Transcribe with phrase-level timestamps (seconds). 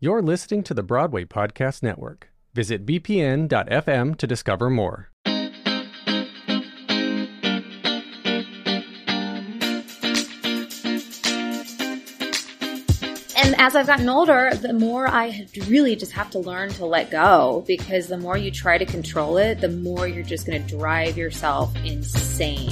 [0.00, 2.30] You're listening to the Broadway Podcast Network.
[2.54, 5.10] Visit bpn.fm to discover more.
[5.26, 5.52] And
[13.58, 17.64] as I've gotten older, the more I really just have to learn to let go
[17.66, 21.18] because the more you try to control it, the more you're just going to drive
[21.18, 22.70] yourself insane.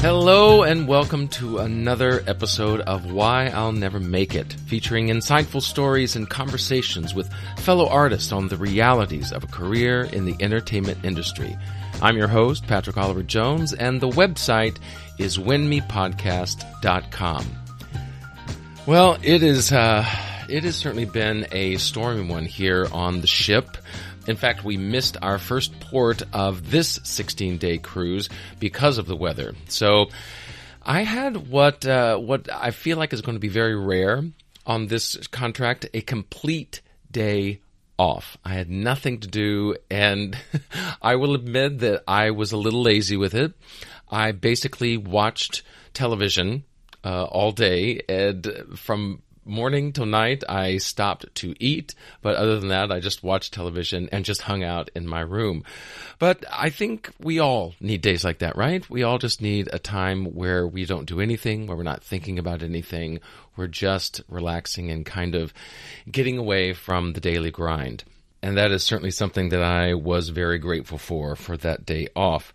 [0.00, 6.16] Hello and welcome to another episode of Why I'll Never Make It, featuring insightful stories
[6.16, 11.54] and conversations with fellow artists on the realities of a career in the entertainment industry.
[12.00, 14.78] I'm your host, Patrick Oliver Jones, and the website
[15.18, 17.44] is winmipodcast.com.
[18.86, 20.06] Well, it is, uh,
[20.48, 23.76] it has certainly been a stormy one here on the ship.
[24.26, 28.28] In fact, we missed our first port of this 16 day cruise
[28.58, 29.54] because of the weather.
[29.68, 30.10] So
[30.82, 34.24] I had what, uh, what I feel like is going to be very rare
[34.66, 36.80] on this contract, a complete
[37.10, 37.60] day
[37.98, 38.38] off.
[38.44, 40.36] I had nothing to do and
[41.02, 43.52] I will admit that I was a little lazy with it.
[44.10, 46.64] I basically watched television
[47.04, 52.68] uh, all day and from morning till night I stopped to eat, but other than
[52.68, 55.64] that I just watched television and just hung out in my room.
[56.18, 58.88] But I think we all need days like that, right?
[58.88, 62.38] We all just need a time where we don't do anything, where we're not thinking
[62.38, 63.20] about anything,
[63.56, 65.52] we're just relaxing and kind of
[66.10, 68.04] getting away from the daily grind.
[68.42, 72.54] And that is certainly something that I was very grateful for, for that day off.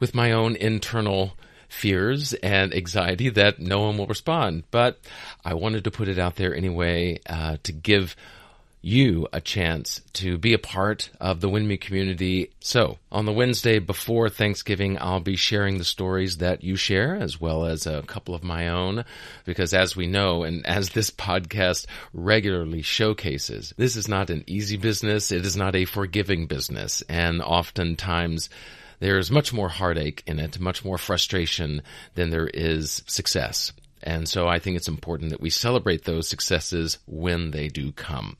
[0.00, 1.36] with my own internal
[1.72, 4.64] fears and anxiety that no one will respond.
[4.70, 5.00] But
[5.44, 8.14] I wanted to put it out there anyway uh, to give
[8.84, 12.50] you a chance to be a part of the WinMe community.
[12.58, 17.40] So, on the Wednesday before Thanksgiving, I'll be sharing the stories that you share as
[17.40, 19.04] well as a couple of my own.
[19.44, 24.76] Because as we know, and as this podcast regularly showcases, this is not an easy
[24.76, 25.30] business.
[25.30, 27.02] It is not a forgiving business.
[27.08, 28.50] And oftentimes,
[29.02, 31.82] there's much more heartache in it, much more frustration
[32.14, 33.72] than there is success.
[34.02, 38.36] And so I think it's important that we celebrate those successes when they do come.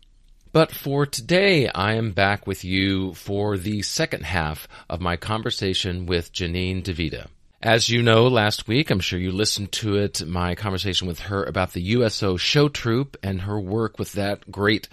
[0.53, 6.07] But for today, I am back with you for the second half of my conversation
[6.07, 7.27] with Janine DiVita.
[7.63, 11.45] As you know, last week, I'm sure you listened to it, my conversation with her
[11.45, 14.89] about the USO show troupe and her work with that great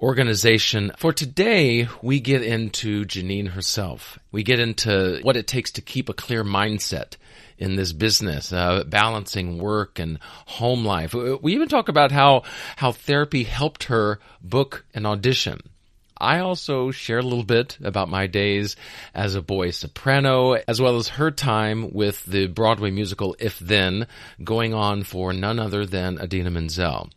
[0.00, 0.92] organization.
[0.96, 4.18] For today, we get into Janine herself.
[4.32, 7.16] We get into what it takes to keep a clear mindset
[7.58, 11.12] in this business, uh, balancing work and home life.
[11.12, 12.44] We even talk about how,
[12.76, 15.60] how therapy helped her book an audition.
[16.18, 18.76] I also share a little bit about my days
[19.14, 24.06] as a boy soprano, as well as her time with the Broadway musical If Then,
[24.42, 27.10] going on for none other than Idina Menzel.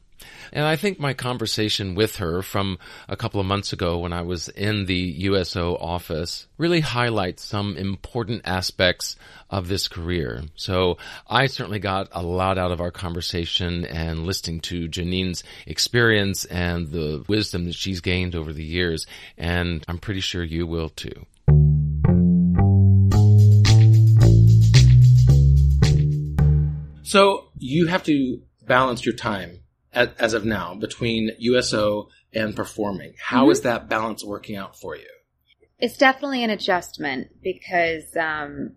[0.51, 4.21] And I think my conversation with her from a couple of months ago when I
[4.21, 9.15] was in the USO office really highlights some important aspects
[9.49, 10.43] of this career.
[10.55, 10.97] So
[11.27, 16.89] I certainly got a lot out of our conversation and listening to Janine's experience and
[16.89, 19.07] the wisdom that she's gained over the years.
[19.37, 21.25] And I'm pretty sure you will too.
[27.03, 29.61] So you have to balance your time
[29.93, 33.13] as, as of now between USO and performing.
[33.19, 33.51] How mm-hmm.
[33.51, 35.07] is that balance working out for you?
[35.79, 38.73] It's definitely an adjustment because um,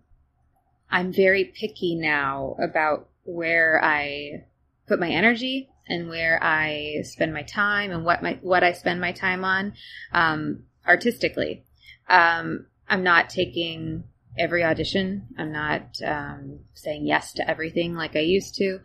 [0.89, 4.45] I'm very picky now about where I
[4.87, 9.01] put my energy and where I spend my time and what my what I spend
[9.01, 9.73] my time on
[10.13, 11.65] um, artistically.
[12.07, 14.05] Um, I'm not taking
[14.37, 15.27] every audition.
[15.37, 18.79] I'm not um, saying yes to everything like I used to.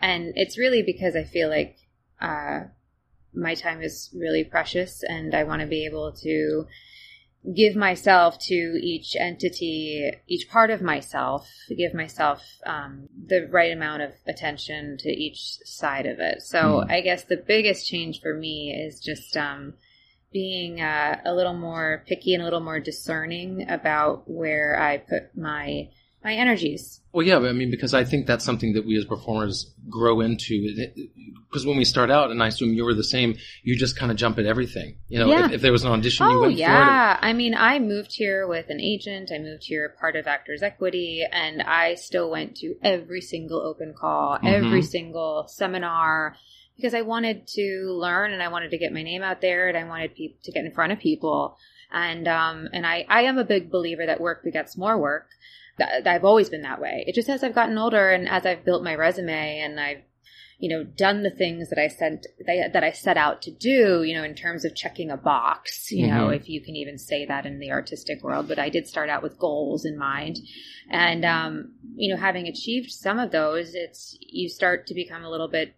[0.00, 1.76] And it's really because I feel like
[2.20, 2.60] uh,
[3.34, 6.66] my time is really precious and I want to be able to
[7.54, 14.02] give myself to each entity, each part of myself, give myself um, the right amount
[14.02, 16.42] of attention to each side of it.
[16.42, 16.90] So Mm.
[16.90, 19.74] I guess the biggest change for me is just um,
[20.32, 25.34] being uh, a little more picky and a little more discerning about where I put
[25.36, 25.88] my
[26.22, 27.00] my energies.
[27.12, 30.72] Well, yeah, I mean, because I think that's something that we as performers grow into.
[31.48, 34.12] Because when we start out, and I assume you were the same, you just kind
[34.12, 34.96] of jump at everything.
[35.08, 35.46] You know, Yeah.
[35.46, 38.12] if, if there was an audition, you Oh went for yeah, I mean, I moved
[38.12, 39.30] here with an agent.
[39.34, 43.94] I moved here part of Actors Equity, and I still went to every single open
[43.98, 46.36] call, every single seminar,
[46.76, 49.76] because I wanted to learn and I wanted to get my name out there, and
[49.76, 51.56] I wanted people to get in front of people.
[51.90, 55.26] And um, and I I am a big believer that work begets more work.
[55.80, 57.04] That, I've always been that way.
[57.06, 60.02] It just as I've gotten older and as I've built my resume and I've
[60.60, 64.14] you know, done the things that I sent that I set out to do, you
[64.14, 66.36] know, in terms of checking a box, you know, Mhm.
[66.36, 68.46] if you can even say that in the artistic world.
[68.46, 70.38] But I did start out with goals in mind,
[70.90, 75.30] and um, you know, having achieved some of those, it's you start to become a
[75.30, 75.74] little bit.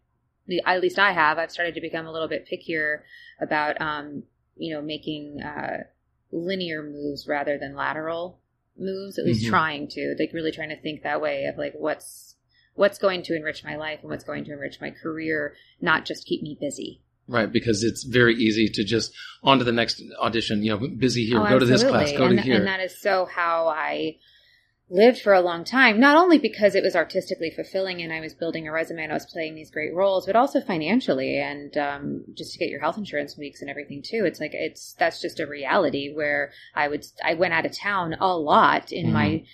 [0.66, 1.38] At least I have.
[1.38, 3.02] I've started to become a little bit pickier
[3.40, 4.25] about, um,
[4.56, 5.84] you know, making uh,
[6.32, 8.42] linear moves rather than lateral
[8.79, 9.19] moves.
[9.19, 9.49] At least Mhm.
[9.51, 12.37] trying to, like, really trying to think that way of like what's
[12.75, 16.25] what's going to enrich my life and what's going to enrich my career, not just
[16.27, 17.03] keep me busy.
[17.29, 20.63] Right, because it's very easy to just on to the next audition.
[20.65, 22.57] You know, busy here, Oh, go to this class, go and, to here.
[22.57, 24.17] And that is so how I
[24.93, 25.99] lived for a long time.
[25.99, 29.17] Not only because it was artistically fulfilling and I was building a resume and I
[29.17, 32.99] was playing these great roles, but also financially and um, just to get your health
[32.99, 34.25] insurance weeks and everything too.
[34.27, 38.15] It's like it's that's just a reality where I would I went out of town
[38.21, 39.44] a lot in my Mm-hmm.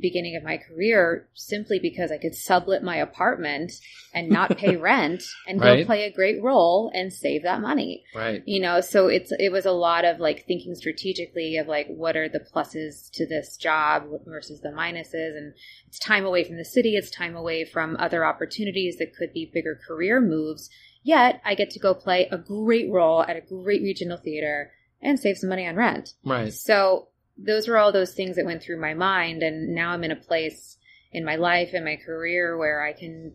[0.00, 3.72] Beginning of my career simply because I could sublet my apartment
[4.14, 8.04] and not pay rent and go play a great role and save that money.
[8.14, 8.42] Right.
[8.46, 12.16] you know so it's it was a lot of like thinking strategically of like what
[12.16, 15.36] are the pluses to this job versus the minuses?
[15.36, 15.54] And
[15.86, 16.96] it's time away from the city.
[16.96, 20.70] It's time away from other opportunities that could be bigger career moves.
[21.02, 25.20] Yet i get to go play a great role at a great regional theater and
[25.20, 26.14] save some money on rent.
[26.24, 26.52] Right.
[26.52, 30.10] so those were all those things that went through my mind and now i'm in
[30.10, 30.78] a place
[31.12, 33.32] in my life and my career where i can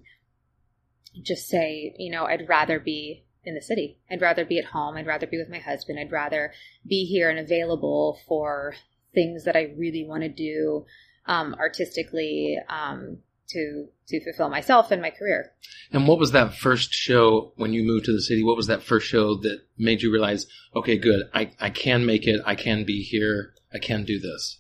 [1.21, 3.98] just say you know i'd rather be in the city.
[4.12, 4.98] I'd rather be at home.
[4.98, 5.98] I'd rather be with my husband.
[5.98, 6.53] I'd rather
[6.88, 8.75] be here and available for
[9.13, 10.86] things that i really want to do
[11.25, 13.19] um, artistically um,
[13.51, 15.51] to to fulfill myself and my career
[15.92, 18.44] And what was that first show when you moved to the city?
[18.44, 22.27] What was that first show that made you realize, okay, good, I, I can make
[22.27, 24.59] it, I can be here, I can do this?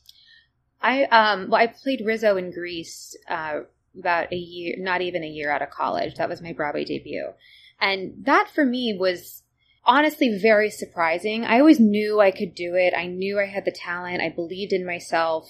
[0.81, 3.61] I um well I played Rizzo in Grease uh
[3.97, 6.15] about a year not even a year out of college.
[6.15, 7.31] That was my Broadway debut.
[7.79, 9.43] And that for me was
[9.83, 11.43] honestly very surprising.
[11.43, 12.93] I always knew I could do it.
[12.95, 14.21] I knew I had the talent.
[14.21, 15.49] I believed in myself.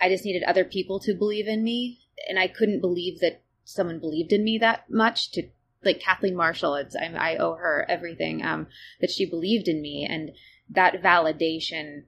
[0.00, 4.00] I just needed other people to believe in me and I couldn't believe that someone
[4.00, 5.48] believed in me that much to
[5.84, 8.66] like Kathleen Marshall it's I, I owe her everything um
[9.00, 10.32] that she believed in me and
[10.70, 12.04] that validation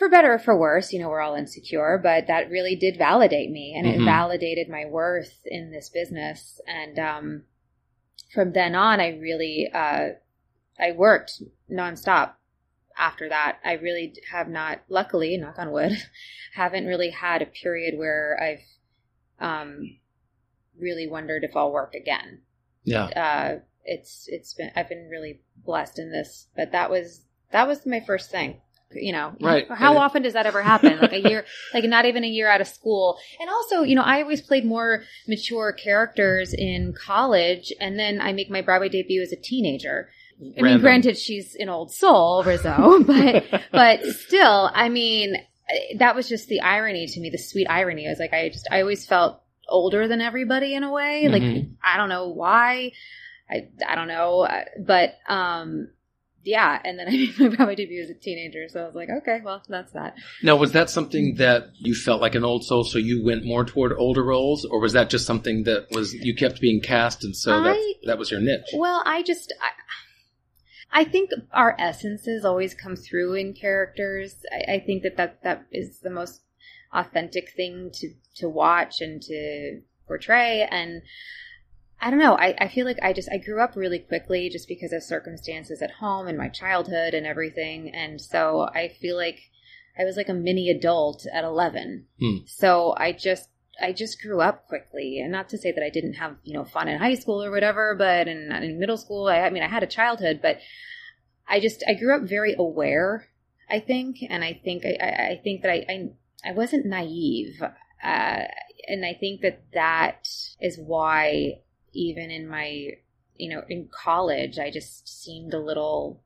[0.00, 3.50] for better or for worse, you know, we're all insecure, but that really did validate
[3.50, 4.00] me and Mhm.
[4.00, 6.58] it validated my worth in this business.
[6.66, 7.44] And um,
[8.32, 10.12] from then on, I really, uh,
[10.78, 12.32] I worked nonstop
[12.96, 13.58] after that.
[13.62, 15.92] I really have not, luckily, knock on wood,
[16.54, 18.64] haven't really had a period where I've
[19.40, 19.96] um,
[20.78, 22.40] really wondered if I'll work again
[22.84, 23.04] Yeah.
[23.04, 27.84] uh, it's it's been I've been really blessed in this, but that was that was
[27.86, 28.60] my first thing.
[28.92, 29.70] You know, Right.
[29.70, 30.98] How often does that ever happen?
[30.98, 33.18] Like a year, like not even a year out of school.
[33.40, 38.32] And also, you know, I always played more mature characters in college, and then I
[38.32, 40.08] make my Broadway debut as a teenager.
[40.58, 45.36] I mean, granted, she's an old soul, Rizzo, but but still, I mean,
[45.98, 48.06] that was just the irony to me, the sweet irony.
[48.06, 51.28] I was like, I just, I always felt older than everybody in a way.
[51.28, 51.76] Like, Mhm.
[51.82, 52.92] I don't know why.
[53.50, 54.40] I, I don't know.
[54.42, 55.88] uh, But, um,
[56.42, 56.80] yeah.
[56.84, 58.66] And then I made my Broadway debut as a teenager.
[58.68, 60.14] So I was like, okay, well, that's that.
[60.42, 63.64] Now, was that something that you felt like an old soul, so you went more
[63.64, 67.36] toward older roles, or was that just something that was you kept being cast, and
[67.36, 68.70] so that that was your niche?
[68.74, 69.70] Well, I just, I,
[70.92, 74.36] I think our essences always come through in characters.
[74.52, 76.42] I, I think that, that that is the most
[76.92, 80.66] authentic thing to to watch and to portray.
[80.70, 81.02] And
[82.00, 82.34] I don't know.
[82.34, 85.82] I, I feel like I just I grew up really quickly just because of circumstances
[85.82, 87.94] at home and my childhood and everything.
[87.94, 89.38] And so I feel like
[89.98, 92.06] I was like a mini adult at eleven.
[92.18, 92.38] Hmm.
[92.46, 93.49] So I just
[93.80, 96.64] I just grew up quickly, and not to say that I didn't have you know
[96.64, 99.68] fun in high school or whatever, but in, in middle school, I, I mean, I
[99.68, 100.58] had a childhood, but
[101.48, 103.28] I just I grew up very aware,
[103.68, 106.10] I think, and I think I, I, think that I, I
[106.50, 108.42] I wasn't naive, uh,
[108.88, 110.28] and I think that that
[110.60, 111.60] is why
[111.92, 112.90] even in my
[113.36, 116.22] you know in college I just seemed a little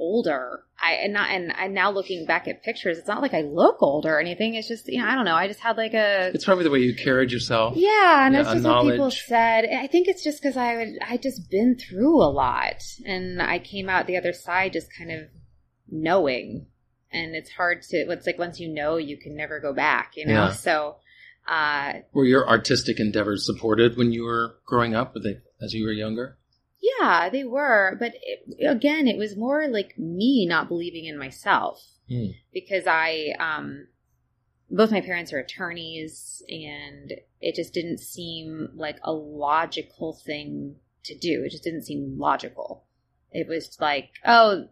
[0.00, 0.64] older.
[0.82, 3.82] I and not and and now looking back at pictures, it's not like I look
[3.82, 4.54] older or anything.
[4.54, 5.34] It's just you know I don't know.
[5.34, 7.76] I just had like a It's probably the way you carried yourself.
[7.76, 9.22] yeah, and Yeah, that's just what people knowledge.
[9.26, 9.66] said.
[9.72, 13.58] I think it's just because I would I just been through a lot, and I
[13.58, 15.28] came out the other side just kind of
[15.90, 16.66] knowing,
[17.12, 17.96] and it's hard to.
[17.96, 20.12] It's like once you know, you can never go back.
[20.16, 20.52] You know, Yeah.
[20.52, 20.96] so.
[21.48, 25.14] Uh, Were your artistic endeavors supported when you were growing up?
[25.14, 26.36] Were they as you were younger?
[26.80, 31.84] Yeah, they were, but it, again, it was more like me not believing in myself
[32.08, 32.28] Hmm.
[32.52, 33.86] because I, um,
[34.70, 41.16] both my parents are attorneys, and it just didn't seem like a logical thing to
[41.16, 41.42] do.
[41.44, 42.84] It just didn't seem logical.
[43.32, 44.68] It was like, oh,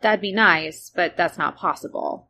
[0.00, 2.28] that'd be nice, but that's not possible.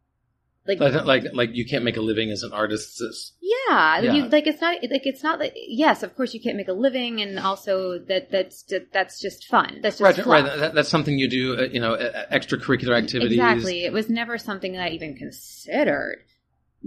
[0.66, 3.02] Like, Like, like, like you can't make a living as an artist.
[3.40, 4.12] Yeah, Yeah.
[4.12, 6.72] You, like it's not like it's not like yes, of course you can't make a
[6.72, 9.80] living, and also that that's that's just fun.
[9.82, 10.26] That's just right, fluff.
[10.44, 10.56] right.
[10.58, 11.56] That, that's something you do.
[11.58, 13.32] Uh, you know, uh, extracurricular activities.
[13.38, 13.84] Exactly.
[13.84, 16.18] It was never something that I even considered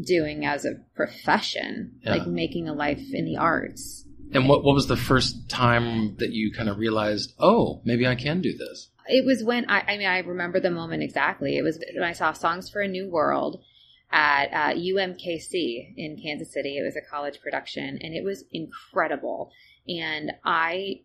[0.02, 2.12] doing as a profession, Yeah.
[2.16, 4.06] like making a life in the arts.
[4.34, 8.16] And what what was the first time that you kind of realized, oh, maybe I
[8.16, 8.90] can do this?
[9.08, 11.58] It was when I, I mean, I remember the moment exactly.
[11.58, 13.64] It was when I saw Songs for a New World
[14.12, 16.78] at uh, UMKC in Kansas City.
[16.78, 19.52] It was a college production, and it was incredible.
[19.88, 21.02] And I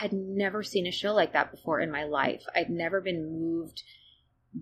[0.00, 2.42] had never seen a show like that before in my life.
[2.54, 3.82] I'd never been moved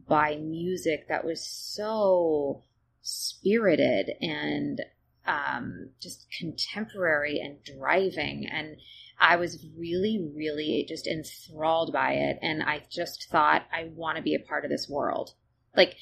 [0.09, 2.63] by music that was so
[3.03, 4.81] spirited and
[5.27, 8.47] um, just contemporary and driving.
[8.51, 8.77] And
[9.21, 12.39] I was really, really just enthralled by it.
[12.41, 15.35] And I just thought, I want to be a part of this world.
[15.77, 15.95] Like,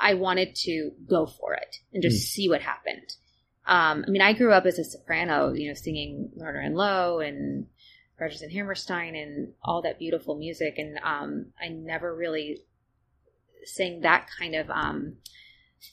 [0.00, 2.28] I wanted to go for it and just Mm.
[2.28, 3.16] see what happened.
[3.66, 7.20] Um, I mean, I grew up as a soprano, you know, singing Lerner and Loewe
[7.20, 7.66] and
[8.18, 10.74] Rodgers and Hammerstein and all that beautiful music.
[10.78, 12.62] And um, I never really
[13.64, 15.16] sang that kind of um,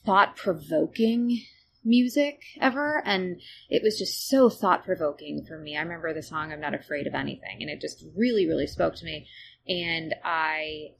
[0.05, 1.41] thought provoking
[1.83, 3.01] music ever.
[3.05, 5.77] And it was just so thought provoking for me.
[5.77, 8.95] I remember the song I'm Not Afraid of Anything, and it just really, really spoke
[8.95, 9.27] to me.
[9.67, 10.91] And I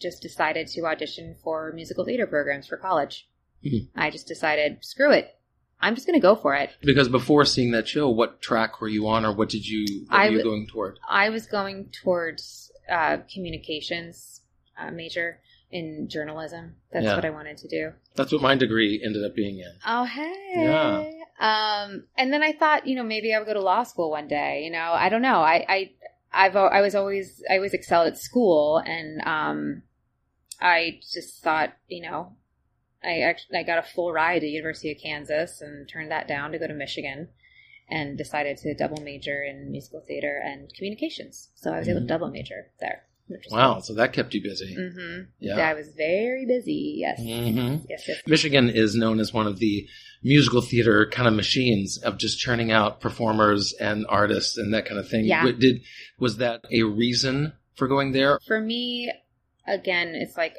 [0.00, 3.28] just decided to audition for musical theater programs for college.
[3.64, 3.88] Mhm.
[3.94, 5.34] I just decided, screw it.
[5.80, 6.70] I'm just going to go for it.
[6.82, 10.18] Because before seeing that show, what track were you on, or what did you what
[10.18, 10.98] I were you going toward?
[11.08, 14.40] I was going towards uh, communications
[14.78, 15.40] uh, major
[15.74, 16.76] in journalism.
[16.92, 17.16] That's Yeah.
[17.16, 17.92] what I wanted to do.
[18.14, 19.72] That's what my degree ended up being in.
[19.84, 20.52] Oh, hey.
[20.54, 21.04] Yeah.
[21.40, 24.28] Um, and then I thought, you know, maybe I would go to law school one
[24.28, 24.62] day.
[24.64, 25.40] You know, I don't know.
[25.40, 25.90] I, I,
[26.32, 29.82] I've, I was always, I always excelled at school, and um,
[30.60, 32.36] I just thought, you know,
[33.02, 36.52] I actually, I got a full ride to University of Kansas and turned that down
[36.52, 37.30] to go to Michigan,
[37.90, 41.50] and decided to double major in musical theater and communications.
[41.56, 42.08] So I was able to Mhm.
[42.08, 43.06] double major there.
[43.50, 44.76] Wow, so that kept you busy.
[44.76, 45.22] Mm-hmm.
[45.40, 45.56] Yeah.
[45.56, 46.96] I was very busy.
[46.98, 47.20] Yes.
[47.20, 47.86] Mhm.
[47.88, 48.04] Yes.
[48.06, 48.22] Yes.
[48.26, 49.86] Michigan is known as one of the
[50.22, 54.98] musical theater kind of machines of just churning out performers and artists and that kind
[54.98, 55.24] of thing.
[55.24, 55.50] Yeah.
[55.58, 55.82] Did
[56.18, 58.38] was that a reason for going there?
[58.46, 59.12] For me,
[59.66, 60.56] again, it's like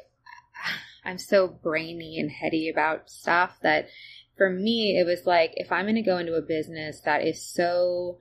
[1.04, 3.88] I'm so brainy and heady about stuff that
[4.36, 7.42] for me, it was like if I'm going to go into a business that is
[7.44, 8.18] so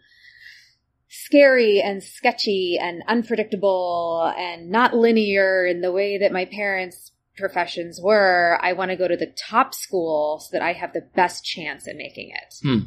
[1.24, 8.00] scary and sketchy and unpredictable and not linear in the way that my parents' professions
[8.02, 11.44] were, I want to go to the top school so that I have the best
[11.44, 12.56] chance at making it.
[12.64, 12.86] Hmm.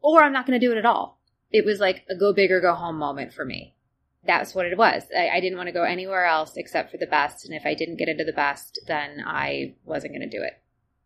[0.00, 1.20] Or I'm not going to do it at all.
[1.50, 3.74] It was like a go big or go home moment for me.
[4.26, 5.04] That's what it was.
[5.16, 7.46] I, I didn't want to go anywhere else except for the best.
[7.46, 10.52] And if I didn't get into the best, then I wasn't going to do it.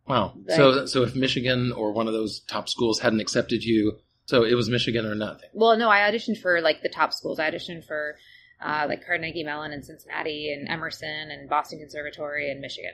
[0.07, 0.33] Wow.
[0.45, 4.43] Like- so so if Michigan or one of those top schools hadn't accepted you, so
[4.43, 5.49] it was Michigan or nothing.
[5.53, 7.39] Well, no, I auditioned for like the top schools.
[7.39, 8.15] I auditioned for
[8.63, 12.93] uh, like Carnegie Mellon and Cincinnati and Emerson and Boston Conservatory and Michigan.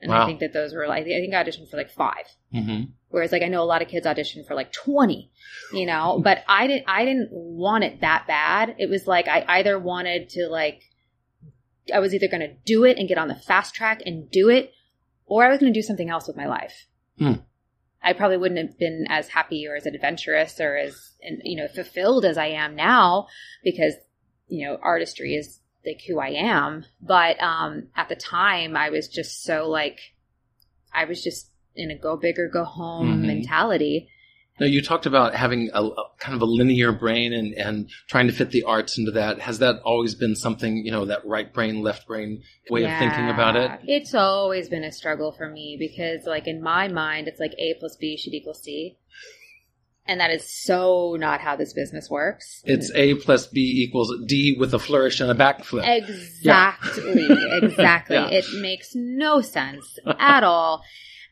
[0.00, 0.22] And Wow.
[0.22, 2.26] I think that those were like, I think I auditioned for like five.
[2.52, 2.90] Mm-hmm.
[3.10, 5.30] Whereas like I know a lot of kids audition for like 20,
[5.72, 8.76] you know, but I didn't, I didn't want it that bad.
[8.78, 10.82] It was like I either wanted to like,
[11.92, 14.48] I was either going to do it and get on the fast track and do
[14.48, 14.72] it,
[15.26, 16.86] or I was going to do something else with my life.
[17.18, 17.32] Hmm.
[18.02, 22.24] I probably wouldn't have been as happy or as adventurous or as, you know, fulfilled
[22.24, 23.28] as I am now
[23.62, 23.94] because,
[24.48, 26.84] you know, artistry is like who I am.
[27.00, 30.14] But, um, at the time I was just so like,
[30.92, 33.26] I was just in a go big or go home Mhm.
[33.26, 34.08] mentality.
[34.60, 38.26] Now you talked about having a, a kind of a linear brain and, and trying
[38.26, 39.40] to fit the arts into that.
[39.40, 43.28] Has that always been something, you know, that right brain, left brain way of thinking
[43.28, 43.70] about it?
[43.84, 47.74] It's always been a struggle for me because, like, in my mind, it's like A
[47.80, 48.98] plus B should equal C.
[50.04, 52.60] And that is so not how this business works.
[52.64, 55.84] It's A plus B equals D with a flourish and a backflip.
[55.86, 57.28] Exactly.
[57.62, 58.16] Exactly.
[58.16, 58.28] Yeah.
[58.28, 60.82] It makes no sense at all.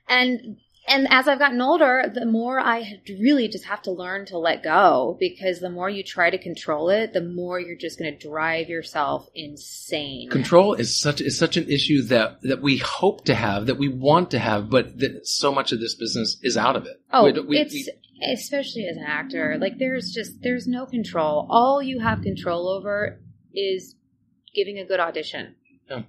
[0.08, 0.58] And
[0.90, 4.62] and as I've gotten older, the more I really just have to learn to let
[4.62, 8.28] go because the more you try to control it, the more you're just going to
[8.28, 10.28] drive yourself insane.
[10.30, 13.88] Control is such is such an issue that that we hope to have, that we
[13.88, 17.00] want to have, but that so much of this business is out of it.
[17.12, 17.88] Oh, We- we- it's we-
[18.32, 21.46] especially as an actor, like there's just there's no control.
[21.48, 23.18] All you have control over
[23.54, 23.94] is
[24.54, 25.54] giving a good audition.
[25.88, 26.02] Yeah.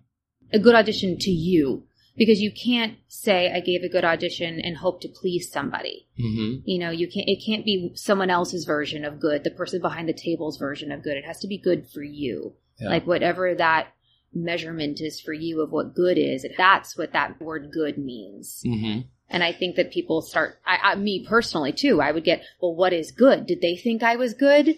[0.52, 1.86] A good audition to you.
[2.22, 6.06] Because you can't say I gave a good audition and hope to please somebody.
[6.20, 6.62] Mhm.
[6.66, 10.08] You know, you can't it can't be someone else's version of good, the person behind
[10.08, 11.18] the table's version of good.
[11.18, 12.54] It has to be good for you.
[12.80, 12.90] Yeah.
[12.90, 13.88] Like whatever that
[14.36, 18.62] measurement is for you of what good is, that's what that word good means.
[18.68, 19.06] Mhm.
[19.28, 22.76] And I think that people start, I, I, me personally too, I would get, well,
[22.76, 23.48] what is good?
[23.48, 24.78] Did they think I was good?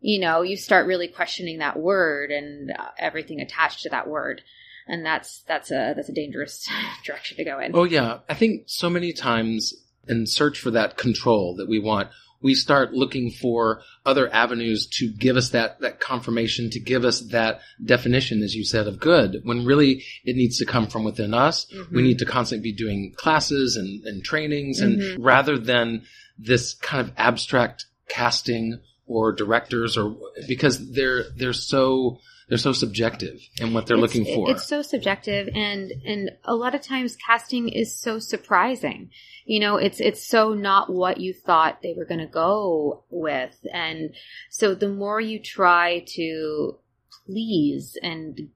[0.00, 4.42] You know, you start really questioning that word and uh, everything attached to that word.
[4.86, 6.68] And that's, that's a, that's a dangerous
[7.04, 7.72] direction to go in.
[7.74, 9.74] Oh yeah, I think so many times
[10.08, 12.08] in search for that control that we want,
[12.42, 17.20] we start looking for other avenues to give us that that confirmation, to give us
[17.32, 19.40] that definition, as you said, of good.
[19.42, 21.66] When really it needs to come from within us.
[21.90, 25.16] We need to constantly be doing classes and, and trainings, and Mhm.
[25.18, 26.02] rather than
[26.38, 30.16] this kind of abstract casting or directors, or
[30.46, 34.50] because they're they're so they're so subjective in what they're It's- looking for.
[34.50, 39.10] It's so subjective, and and a lot of times casting is so surprising.
[39.44, 43.56] You know, it's it's so not what you thought they were going to go with,
[43.72, 44.14] and
[44.50, 46.78] so the more you try to
[47.26, 48.50] please and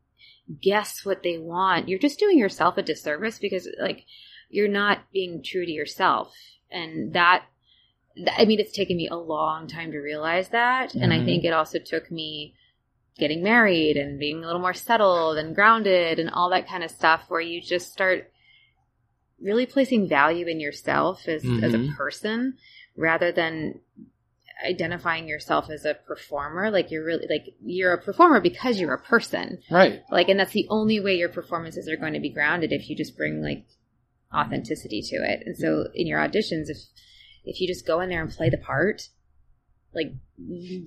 [0.61, 4.05] guess what they want, you're just doing yourself a disservice because like
[4.49, 6.33] you're not being true to yourself,
[6.71, 7.45] and that
[8.37, 11.25] I mean, it's taken me a long time to realize that, and I Mhm.
[11.25, 12.55] think it also took me
[13.21, 16.91] getting married and being a little more settled and grounded and all that kind of
[16.91, 18.33] stuff where you just start
[19.41, 21.97] really placing value in yourself as, as a Mhm.
[21.97, 22.59] person
[22.97, 23.81] rather than
[24.65, 28.99] identifying yourself as a performer like you're really like you're a performer because you're a
[29.01, 30.03] person right.
[30.11, 32.95] like and that's the only way your performances are going to be grounded if you
[32.95, 33.65] just bring like
[34.35, 36.77] authenticity to it and so in your auditions if
[37.45, 39.09] if you just go in there and play the part
[39.95, 40.13] like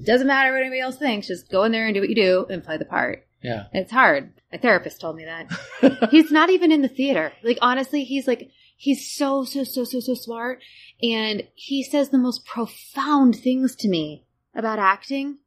[0.05, 2.45] doesn't matter what anybody else thinks just go in there and do what you do
[2.49, 3.27] and play the part.
[3.41, 3.65] Yeah.
[3.73, 4.31] it's hard.
[4.51, 6.07] My therapist told me that.
[6.11, 7.33] He's not even in the theater.
[7.43, 10.61] Like honestly he's like he's so so so so so smart.
[11.01, 14.23] And he says the most profound things to me
[14.55, 15.39] about acting.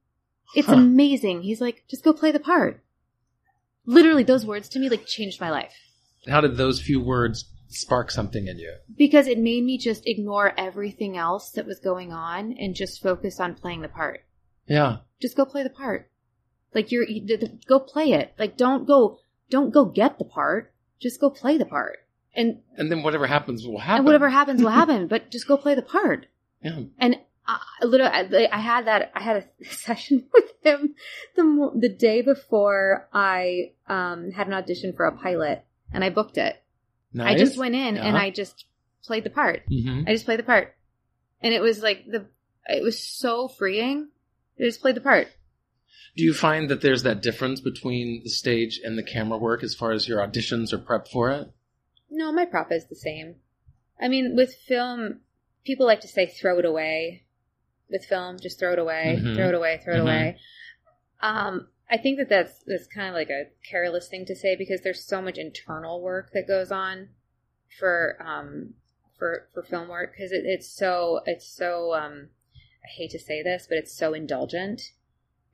[0.54, 0.74] It's Huh.
[0.74, 1.42] amazing.
[1.42, 2.82] He's like just go play the part.
[3.86, 5.72] Literally those words to me like changed my life.
[6.28, 8.74] How did those few words spark something in you?
[8.96, 13.40] because it made me just ignore everything else that was going on and just focus
[13.40, 14.24] on playing the part
[14.66, 14.98] Yeah.
[15.20, 16.10] just go play the part
[16.74, 19.18] like you're you, the, the- go play it like don't go
[19.50, 21.98] don't go get the part just go play the part
[22.34, 23.98] and And then whatever happens will happen.
[23.98, 26.26] and whatever happens will happen but just go play the part
[26.62, 26.80] Yeah.
[26.98, 27.16] and
[27.48, 29.12] I, literally, I, I had that.
[29.14, 30.96] I had a session with him
[31.36, 36.38] the the day before I um, had an audition for a pilot, and I booked
[36.38, 36.60] it.
[37.16, 37.34] Nice.
[37.34, 38.66] I just went in and I just
[39.02, 39.62] played the part.
[39.68, 40.76] hmm I just played the part,
[41.40, 42.26] and it was like the.
[42.68, 44.08] It was so freeing.
[44.60, 45.28] I just played the part.
[46.16, 49.74] Do you find that there's that difference between the stage and the camera work as
[49.74, 51.50] far as your auditions or prep for it?
[52.10, 53.36] No, my prop is the same.
[54.00, 55.20] I mean, with film,
[55.64, 57.24] people like to say throw it away.
[57.88, 59.36] With film, just throw it away, Mhm.
[59.36, 60.02] throw it away, throw it Mhm.
[60.02, 60.38] away.
[61.22, 64.80] Um, I think that that's that's kind of like a careless thing to say because
[64.82, 67.08] there's so much internal work that goes on
[67.78, 68.74] for um
[69.18, 72.28] for for film work because it, it's so it's so um
[72.84, 74.82] I hate to say this but it's so indulgent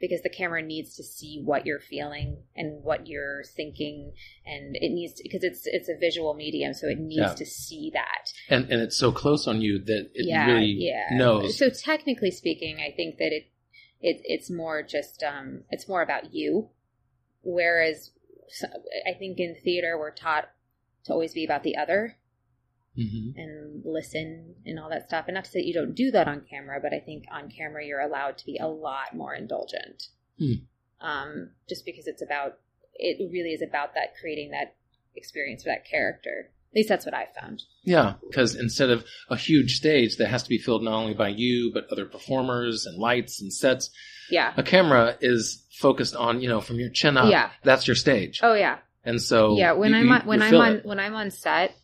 [0.01, 4.13] because the camera needs to see what you're feeling and what you're thinking
[4.45, 7.35] and it needs to because it's it's a visual medium so it needs Yeah.
[7.35, 11.17] to see that And and it's so close on you that it yeah really yeah
[11.17, 11.57] knows.
[11.57, 13.47] so technically speaking i think that it
[14.03, 16.69] it it's more just um it's more about you.
[17.43, 18.11] Whereas
[19.07, 20.51] i think in theater we're taught
[21.05, 22.17] to always be about the other
[22.95, 25.25] hmm and listen and all that stuff.
[25.27, 27.85] And not to say you don't do that on camera but i think on camera
[27.85, 30.09] you're allowed to be a lot more indulgent.
[30.39, 30.53] Hmm.
[31.01, 32.59] um just because it's about
[32.95, 34.77] it really is about that creating that
[35.17, 37.63] experience for that character At least that's what I found.
[37.85, 41.29] Yeah, because instead of a huge stage that has to be filled not only by
[41.29, 43.91] you but other performers and lights and sets,
[44.31, 44.55] Yeah.
[44.57, 47.31] a camera is focused on you know from your chin up.
[47.31, 47.51] Yeah.
[47.63, 48.41] that's your stage.
[48.43, 48.79] Oh yeah.
[49.05, 49.73] And so yeah.
[49.73, 50.87] When you- I'm on, when I'm on it.
[50.87, 51.75] when I'm on set,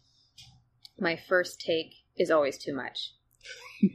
[0.99, 3.13] my first take is always too much.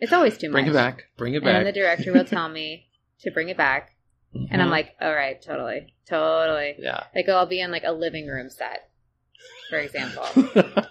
[0.00, 0.72] It's always too bring much.
[0.72, 1.54] Bring it back, bring it back.
[1.56, 2.88] And the director will tell me
[3.20, 3.92] to bring it back,
[4.34, 4.72] and I'm Mhm.
[4.72, 6.74] like, all right, totally, totally.
[6.78, 7.04] yeah.
[7.14, 8.90] Like I'll be in like a living room set,
[9.70, 10.26] for example,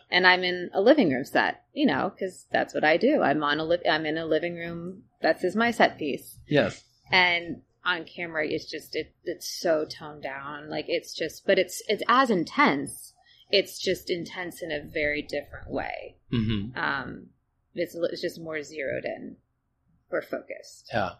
[0.11, 3.21] and I'm in a living room set, you know, because that's what I do.
[3.21, 5.03] I'm on a li- I'm in a living room.
[5.21, 6.83] That's is my set piece, yes.
[7.11, 10.69] and on camera, it's just it, it's so toned down.
[10.69, 13.13] Like it's just, but it's it's as intense.
[13.51, 16.15] It's just intense in a very different way.
[16.31, 17.27] hmm Um,
[17.75, 19.37] it's it's just more zeroed in
[20.11, 20.89] or focused.
[20.91, 21.11] Yeah.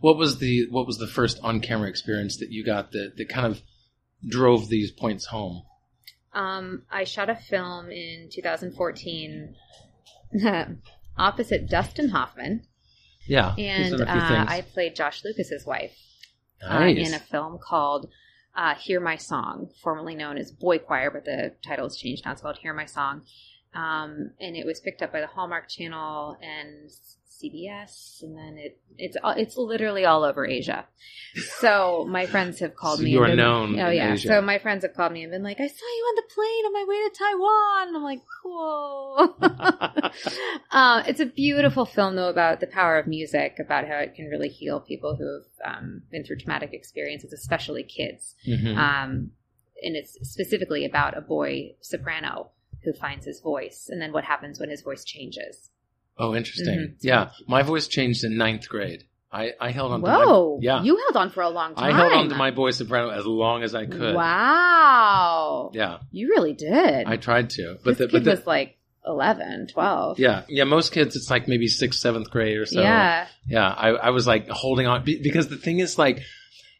[0.00, 3.28] What was the what was the first on camera experience that you got that that
[3.28, 3.60] kind of
[4.26, 5.62] drove these points home?
[6.34, 9.54] Um, I shot a film in 2014
[11.16, 12.62] opposite Dustin Hoffman,
[13.26, 14.46] Yeah, he's and done a few uh.
[14.48, 15.96] I played Josh Lucas's wife
[16.68, 18.08] uh, in a film called
[18.56, 22.32] uh, "Hear My Song," formerly known as Boychoir, but the title has changed now.
[22.32, 23.22] It's called "Hear My Song,"
[23.74, 26.90] um, and it was picked up by the Hallmark Channel and
[27.44, 30.86] CBS, and then it it's it's literally all over Asia.
[31.58, 33.10] So my friends have called So me.
[33.10, 34.12] You are known Oh yeah.
[34.12, 34.28] Asia.
[34.28, 36.64] So my friends have called me and been like, "I saw you on the plane
[36.66, 39.36] on my way to Taiwan." And I'm like, "Cool."
[40.70, 44.26] uh, it's a beautiful film, though, about the power of music, about how it can
[44.26, 48.36] really heal people who have um, been through traumatic experiences, especially kids.
[48.48, 48.76] Mhm.
[48.76, 49.30] Um,
[49.82, 52.50] and it's specifically about a boy soprano
[52.84, 55.70] who finds his voice, and then what happens when his voice changes.
[56.18, 56.78] oh, interesting.
[56.78, 56.96] Mhm.
[57.00, 59.04] Yeah, my voice changed in ninth grade.
[59.32, 60.00] I, I held on.
[60.00, 60.58] To Whoa!
[60.58, 61.92] my, yeah, you held on for a long time.
[61.92, 64.14] I held on to my boy soprano as long as I could.
[64.14, 65.70] Wow!
[65.74, 67.06] Yeah, you really did.
[67.06, 70.20] I tried to, this but the, kid the, was like 11, 12.
[70.20, 70.62] yeah, yeah.
[70.64, 72.80] Most kids, it's like maybe sixth, seventh grade or so.
[72.80, 73.26] yeah.
[73.48, 73.66] yeah.
[73.68, 76.20] I, I was like holding on because the thing is like.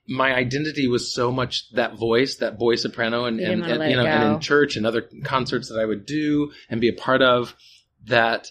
[0.06, 3.96] My identity was so much that voice, that boy soprano, and, You and, and, you
[3.96, 7.22] know, and in church and other concerts that I would do and be a part
[7.22, 7.54] of.
[8.06, 8.50] That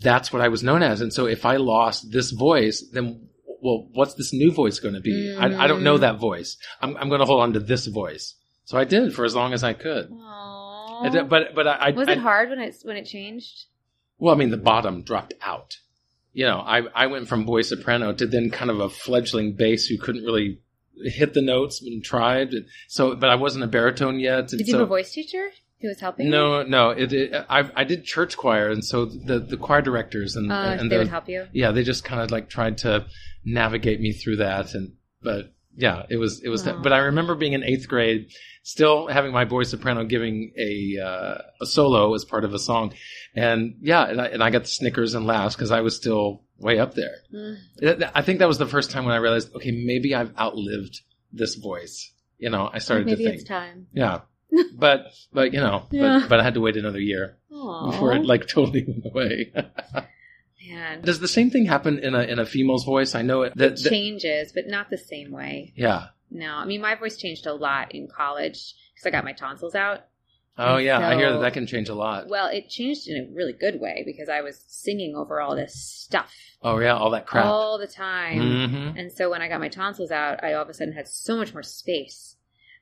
[0.00, 3.28] that's what I was known as, and so if I lost this voice, then
[3.60, 5.36] well, what's this new voice going to be?
[5.38, 6.00] I, I don't know Mm.
[6.00, 6.56] that voice.
[6.82, 8.34] I'm, I'm going to hold on to this voice.
[8.64, 10.10] So I did for as long as I could.
[10.10, 11.06] Aww.
[11.06, 13.66] And, uh, But but I, was I, it hard when it when it changed?
[14.18, 15.76] Well, I mean, the bottom dropped out.
[16.32, 19.86] You know, I I went from boy soprano to then kind of a fledgling bass
[19.86, 20.60] who couldn't really
[21.04, 22.50] hit the notes and tried.
[22.88, 24.48] So, but I wasn't a baritone yet.
[24.48, 26.26] Did you so, have a voice teacher who was helping?
[26.26, 26.32] you?
[26.32, 26.90] No, no.
[26.90, 30.76] It, it I I did church choir, and so the the choir directors and Uh,
[30.78, 31.46] and they the, would help you.
[31.52, 33.06] yeah, they just kind of like tried to
[33.44, 36.64] navigate me through that, and but yeah, it was it was.
[36.64, 36.80] Wow.
[36.82, 38.30] But I remember being in eighth grade,
[38.62, 42.94] still having my boy soprano giving a uh, a solo as part of a song,
[43.34, 46.43] and yeah, and I, and I got the snickers and laughs because I was still
[46.58, 47.16] way up there.
[47.32, 48.10] Mm.
[48.14, 51.00] I think that was the first time when I realized, okay, maybe I've outlived
[51.32, 52.12] this voice.
[52.38, 53.86] You know, I started Maybe to think, it's time.
[53.92, 54.20] yeah,
[54.74, 56.20] but but you know, Yeah.
[56.22, 59.52] but but I had to wait another year before it like totally went away.
[60.68, 61.02] Man.
[61.02, 63.14] Does the same thing happen in a in a female's voice?
[63.14, 63.54] I know it.
[63.56, 65.72] That, It changes, but not the same way.
[65.76, 66.06] yeah.
[66.30, 69.74] No, I mean my voice changed a lot in college because I got my tonsils
[69.74, 70.00] out.
[70.56, 72.28] Oh And yeah, I hear that that can change a lot.
[72.28, 75.74] Well, it changed in a really good way because I was singing over all this
[75.74, 77.44] stuff Oh yeah, all that crap.
[77.46, 78.40] all the time.
[78.40, 81.08] hmm And so when I got my tonsils out, I all of a sudden had
[81.08, 82.36] so much more space.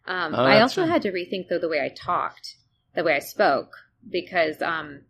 [0.07, 0.91] Um, Oh, I also right.
[0.91, 2.57] had to rethink though the way I talked,
[2.95, 3.71] the way I spoke,
[4.09, 5.03] because um,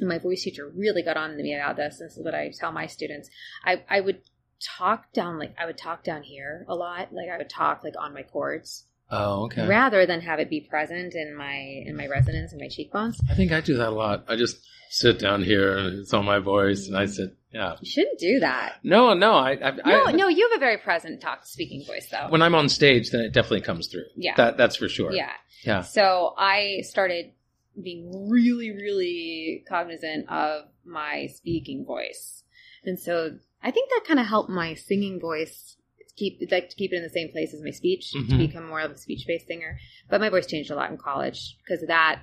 [0.00, 1.98] my voice teacher really got on to me about this.
[1.98, 3.30] This is what I tell my students.
[3.64, 4.22] I, I would
[4.62, 7.94] talk down like I would talk down here a lot, like I would talk like
[7.98, 9.66] on my chords, Oh okay.
[9.66, 11.54] rather than have it be present in my
[11.86, 13.20] in my resonance and my cheekbones.
[13.28, 14.24] I think I do that a lot.
[14.28, 14.58] I just
[14.90, 17.12] sit down here and it's on my voice, and I mm-hmm.
[17.12, 17.36] sit.
[17.52, 17.76] Yeah.
[17.80, 18.76] You shouldn't do that.
[18.84, 19.32] No, no.
[19.32, 22.28] I, I, No, I no, you have a very present talk speaking voice though.
[22.28, 24.04] When I'm on stage, then it definitely comes through.
[24.14, 24.34] Yeah.
[24.36, 25.12] That that's for sure.
[25.12, 25.32] yeah.
[25.64, 25.82] Yeah.
[25.82, 27.32] So I started
[27.80, 32.44] being really, really cognizant of my speaking voice.
[32.84, 35.76] And so I think that kind of helped my singing voice
[36.20, 38.38] keep like to keep it in the same place as my speech to Mhm.
[38.46, 39.72] become more of a speech based singer.
[40.10, 42.16] But my voice changed a lot in college because of that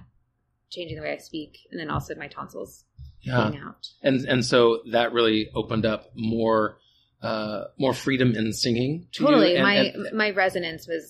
[0.69, 2.85] changing the way I speak and then also my tonsils
[3.21, 3.49] Yeah.
[3.49, 3.83] being out.
[4.07, 6.77] And and so that really opened up more
[7.21, 9.07] uh more freedom in singing.
[9.13, 11.05] To totally And- my and- my resonance was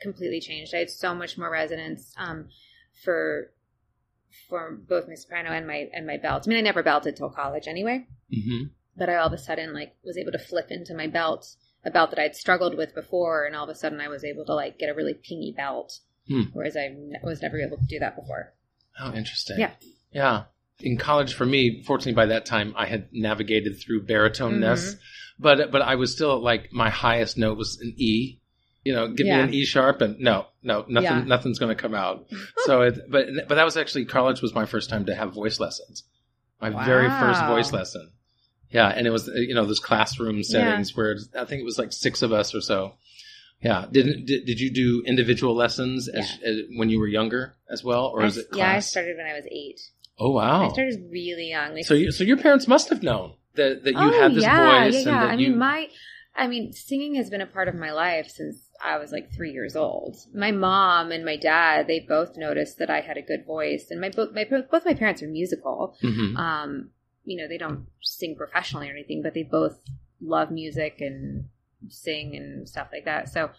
[0.00, 2.38] completely changed i had so much more resonance um
[3.04, 3.52] for
[4.48, 7.30] for both my soprano and my and my belt i mean i never belted till
[7.30, 8.04] college anyway
[8.36, 8.70] Mhm.
[8.96, 11.42] but i all of a sudden like was able to flip into my belt
[11.84, 14.44] a belt that i'd struggled with before and all of a sudden i was able
[14.44, 16.44] to like get a really pingy belt Hmm.
[16.54, 16.88] whereas I
[17.22, 18.54] was never able to do that before
[18.98, 19.58] Oh, interesting.
[19.58, 19.72] Yeah.
[20.10, 20.44] Yeah.
[20.80, 24.98] In college, for me, fortunately, by that time, I had navigated through baritone ness, Mm-hmm.
[25.42, 28.40] but but I was still like my highest note was an E.
[28.84, 29.38] You know, give Yeah.
[29.38, 31.24] me an E sharp, and no, no, nothing, Yeah.
[31.24, 32.26] nothing's going to come out.
[32.64, 35.60] so, it, but but that was actually college was my first time to have voice
[35.60, 36.04] lessons,
[36.58, 38.12] my very first voice lesson.
[38.74, 41.78] Yeah, and it was uh, you know those classroom settings where I think it was
[41.78, 42.94] like six of us or so.
[43.62, 47.84] Yeah, didn't did, did you do individual lessons as, as when you were younger as
[47.84, 48.58] well, or I- is it class?
[48.58, 49.80] yeah, I started when I was eight.
[50.18, 50.68] Oh wow!
[50.68, 51.74] I started really young.
[51.74, 54.42] Like, So you, so your parents must have known that, that you oh, had this
[54.42, 55.20] yeah, voice yeah, and yeah.
[55.20, 55.50] that I you.
[55.50, 55.88] mean, my,
[56.36, 59.52] I mean, singing has been a part of my life since I was like three
[59.52, 60.16] years old.
[60.34, 64.00] My mom and my dad, they both noticed that I had a good voice, and
[64.00, 65.96] my both my both my parents are musical.
[66.02, 66.36] Mhm.
[66.36, 66.90] Um,
[67.24, 69.78] you know, they don't sing professionally or anything, but they both
[70.20, 71.44] love music and
[71.88, 73.28] sing and stuff like that.
[73.28, 73.50] So,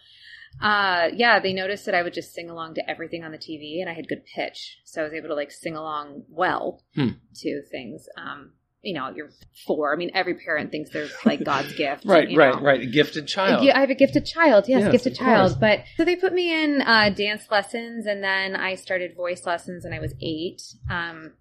[0.60, 3.80] uh, yeah, they noticed that I would just sing along to everything on the TV,
[3.80, 7.08] and I had good pitch, so I was able to like sing along well Hmm.
[7.36, 8.08] to things.
[8.16, 8.52] Um,
[8.82, 9.30] you know, you're
[9.66, 9.92] four.
[9.92, 12.60] I mean, every parent thinks they're like God's gift, right, right, know.
[12.60, 12.80] right.
[12.82, 13.68] A gifted child.
[13.68, 14.66] I have a gifted child.
[14.68, 15.58] Yes, Yes, gifted child.
[15.60, 19.84] But so they put me in uh, dance lessons, and then I started voice lessons
[19.84, 21.32] when I was eight um,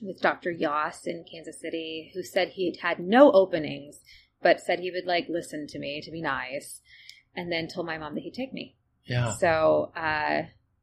[0.00, 0.52] with Dr.
[0.52, 4.00] Yoss in Kansas City, who said he had had no openings,
[4.42, 6.80] but said he would like listen to me to be nice,
[7.34, 8.76] and then told my mom that he'd take me.
[9.04, 9.32] Yeah.
[9.32, 10.42] So uh,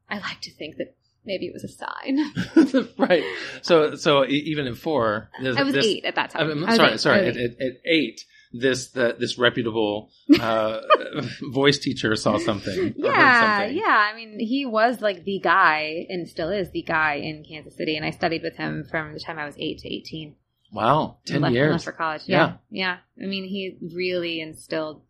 [0.10, 0.96] I like to think that
[1.26, 2.90] maybe it was a sign.
[2.98, 3.24] right.
[3.62, 6.50] So so even at four, I was this, eight at that time.
[6.50, 7.00] I'm I was sorry, eight.
[7.00, 7.28] sorry.
[7.28, 10.80] At, at, at eight, this the, this reputable uh,
[11.52, 12.94] voice teacher saw something.
[12.96, 13.78] Yeah, something.
[13.78, 14.10] yeah.
[14.12, 17.98] I mean, he was like the guy, and still is the guy in Kansas City.
[17.98, 20.36] And I studied with him from the time I was eight to eighteen.
[20.72, 21.72] Wow, ten left, years.
[21.72, 22.24] left for college.
[22.26, 22.54] Yeah.
[22.70, 22.98] Yeah.
[23.18, 25.02] yeah, I mean, he really instilled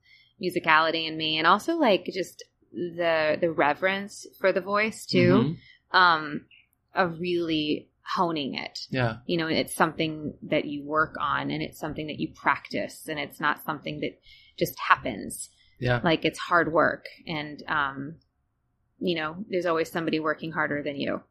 [0.41, 5.55] musicality in me, and also like just the the reverence for the voice too.
[5.93, 5.97] Mhm.
[5.97, 6.45] Um,
[6.95, 8.79] of really honing it.
[8.89, 9.17] Yeah.
[9.25, 13.17] You know, it's something that you work on, and it's something that you practice, and
[13.19, 14.19] it's not something that
[14.57, 15.99] just happens Yeah.
[16.03, 18.15] like it's hard work and um
[18.99, 21.21] you know there's always somebody working harder than you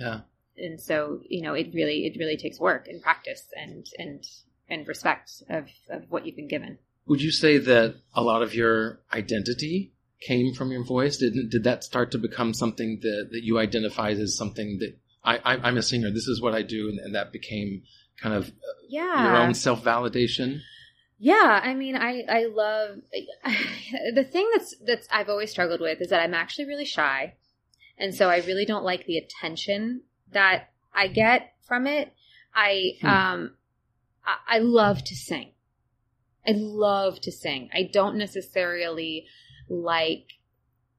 [0.00, 0.20] Yeah.
[0.56, 4.24] and so you know it really it really takes work and practice and and
[4.70, 8.54] and respect of of what you've been given Would you say that a lot of
[8.54, 11.18] your identity came from your voice?
[11.18, 15.36] Did did that start to become something that, that you identified as something that I,
[15.38, 16.10] I I'm a singer.
[16.10, 17.82] This is what I do, and, and that became
[18.20, 18.52] kind of
[18.88, 20.60] yeah your own self validation.
[21.18, 22.98] Yeah, I mean, I I love
[24.14, 27.34] the thing that's that's I've always struggled with is that I'm actually really shy,
[27.96, 32.12] and so I really don't like the attention that I get from it.
[32.54, 33.06] I Hmm.
[33.08, 33.54] um
[34.26, 35.52] I, I love to sing.
[36.46, 37.70] I love to sing.
[37.72, 39.26] I don't necessarily
[39.68, 40.26] like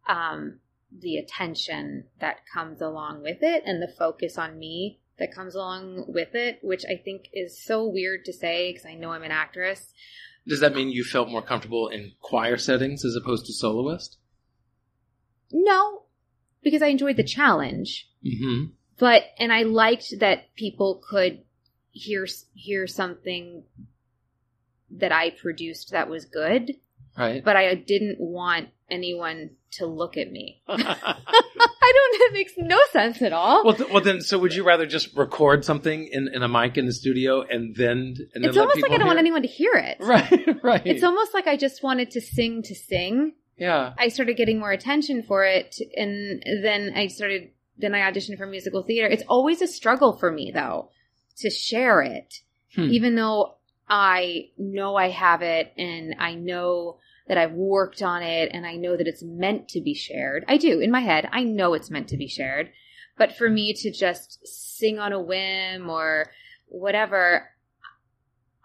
[0.08, 0.60] um
[1.00, 6.06] the attention that comes along with it and the focus on me that comes along
[6.08, 9.32] with it, which I think is so weird to say because I know I'm an
[9.32, 9.94] actress.
[10.48, 14.18] Does that mean you felt more comfortable in choir settings as opposed to soloist?
[15.52, 16.04] No,
[16.64, 18.10] because I enjoyed the challenge.
[18.26, 18.72] Mm-hmm.
[18.98, 21.44] But and I liked that people could
[21.92, 23.64] hear hear something
[24.90, 26.74] that I produced that was good,
[27.18, 27.44] Right.
[27.44, 30.62] but I didn't want anyone to look at me.
[30.68, 32.22] I don't.
[32.24, 33.64] It makes no sense at all.
[33.66, 36.78] well, th- well, then, so would you rather just record something in, in a mic
[36.78, 39.26] in the studio and then and then it's let almost like I don't want hear?
[39.26, 39.98] anyone to hear it.
[40.02, 40.64] Right.
[40.64, 40.82] Right.
[40.86, 43.34] It's almost like I just wanted to sing to sing.
[43.58, 43.94] yeah.
[43.98, 47.50] I started getting more attention for it, and then I started.
[47.78, 49.08] Then I auditioned for musical theater.
[49.08, 50.90] It's always a struggle for me, though,
[51.38, 52.36] to share it,
[52.76, 52.90] Hmm.
[52.92, 53.56] even though
[53.96, 58.76] I know I have it, and I know that I've worked on it, and I
[58.76, 60.44] know that it's meant to be shared.
[60.48, 61.30] I do in my head.
[61.32, 62.72] I know it's meant to be shared,
[63.20, 66.32] but for me to just sing on a whim or
[66.66, 67.52] whatever,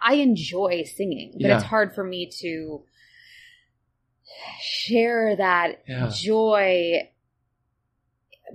[0.01, 1.57] I enjoy singing, but Yeah.
[1.57, 2.85] it's hard for me to
[4.63, 6.11] share that Yeah.
[6.11, 7.11] joy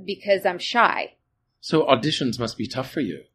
[0.03, 1.17] because I'm shy.
[1.61, 3.25] So auditions must be tough for you.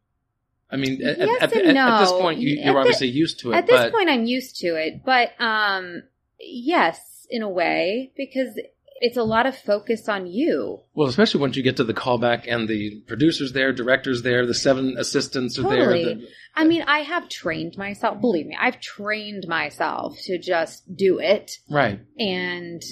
[0.71, 3.41] I mean, at, Yes at, at- at this point, you, At you're the- obviously used
[3.41, 3.57] to it.
[3.57, 6.03] At this point I'm used to it, but um
[6.41, 8.59] yes, in a way because
[9.01, 10.81] it's a lot of focus on you.
[10.95, 14.55] well, especially once you get to the callback and the producers there, directors there, the
[14.55, 16.05] seven assistants are Totally.
[16.05, 16.15] there.
[16.17, 21.21] The, I mean, I have trained myself, believe me, I've trained myself to just do
[21.21, 22.01] it right.
[22.19, 22.83] and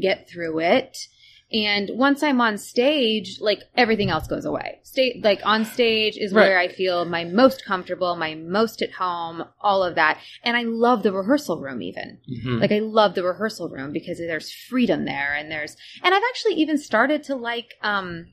[0.00, 0.98] get through it.
[1.52, 4.80] And once I'm on stage, like everything else goes away.
[4.82, 6.48] Stay like on stage is Right.
[6.48, 10.20] where I feel my most comfortable, my most at home, all of that.
[10.42, 12.18] And I love the rehearsal room even.
[12.28, 12.60] Mhm.
[12.60, 16.54] Like I love the rehearsal room because there's freedom there and there's and I've actually
[16.54, 18.26] even started to like um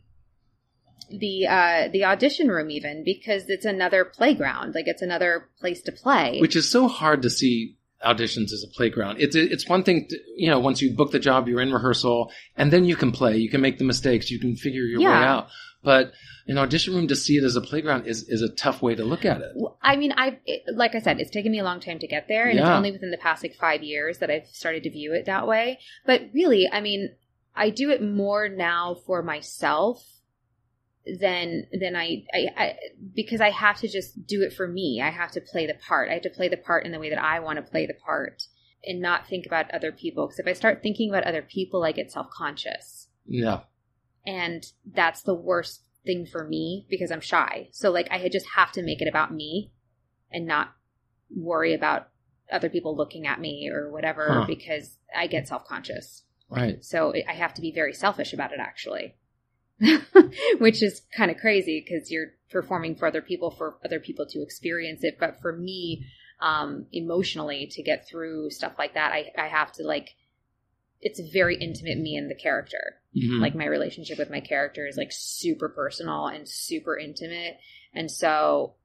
[1.09, 5.91] the uh, the audition room even because it's another playground, like it's another place to
[5.91, 6.39] play.
[6.39, 9.17] Which is so hard to see auditions as a playground.
[9.19, 12.31] It's it's one thing, to, you know, once you book the job, you're in rehearsal,
[12.57, 13.37] and then you can play.
[13.37, 14.31] You can make the mistakes.
[14.31, 15.47] You can figure your way out.
[15.83, 16.11] But
[16.47, 19.03] an audition room to see it as a playground is is a tough way to
[19.03, 19.51] look at it.
[19.55, 20.39] Well, I mean, I
[20.73, 22.91] like I said, it's taken me a long time to get there, and it's only
[22.91, 25.79] within the past like five years that I've started to view it that way.
[26.05, 27.15] But really, I mean,
[27.55, 30.20] I do it more now for myself
[31.19, 32.75] than than I, I, I
[33.15, 35.01] because I have to just do it for me.
[35.03, 36.09] I have to play the part.
[36.09, 37.93] I have to play the part in the way that I want to play the
[37.95, 38.43] part,
[38.85, 40.27] and not think about other people.
[40.27, 43.61] Because if I start thinking about other people, I get self conscious Yeah.
[44.25, 47.69] and that's the worst thing for me because I'm shy.
[47.71, 49.71] So like I just have to make it about me
[50.31, 50.73] and not
[51.35, 52.09] worry about
[52.51, 54.45] other people looking at me or whatever Huh.
[54.47, 56.23] because I get self-conscious.
[56.49, 56.83] Right.
[56.83, 59.15] So I have to be very selfish about it actually.
[60.59, 64.41] Which is kind of crazy because you're performing for other people for other people to
[64.41, 66.05] experience it, but for me
[66.41, 70.09] um emotionally to get through stuff like that I I have to like
[71.01, 72.97] it's very intimate me and the character.
[73.17, 73.41] Mhm.
[73.41, 77.57] like my relationship with my character is like super personal and super intimate.
[77.93, 78.75] And so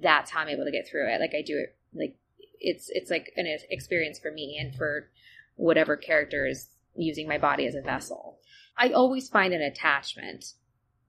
[0.00, 1.20] that's how i'm able to get through it.
[1.20, 2.16] Like i do it like
[2.60, 5.10] it's it's like an experience for me and for
[5.56, 8.38] whatever character is using my body as a vessel
[8.76, 10.54] i always find an attachment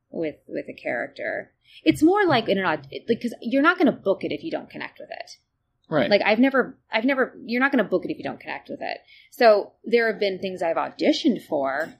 [0.09, 1.51] with with a character
[1.83, 4.51] it's more like in an odd because you're not going to book it if you
[4.51, 5.37] don't connect with it
[5.93, 6.09] right.
[6.09, 8.69] like I've never, I've never, you're not going to book it if you don't connect
[8.69, 8.97] with it.
[9.31, 11.93] So there have been things I've auditioned for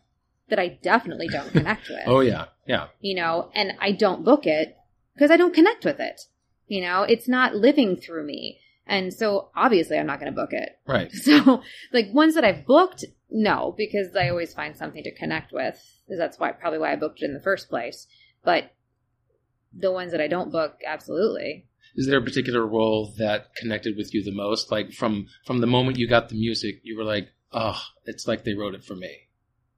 [0.50, 2.46] that I definitely don't connect with, oh yeah.
[2.66, 2.88] Yeah.
[3.00, 4.78] you know, and I don't book it
[5.14, 6.22] because I don't connect with it.
[6.68, 8.60] You know, it's not living through me.
[8.86, 10.78] And so obviously I'm not going to book it.
[10.86, 11.12] Right.
[11.14, 15.76] So like ones that I've booked, no, because I always find something to connect with.
[16.08, 18.08] 'Cause That's why, probably why I booked it in the first place.
[18.44, 18.72] But
[19.74, 21.68] the ones that I don't book, absolutely.
[21.96, 24.72] Is there a particular role that connected with you the most?
[24.72, 28.44] Like from from the moment you got the music, you were like, "Oh, it's like
[28.44, 29.30] they wrote it for me."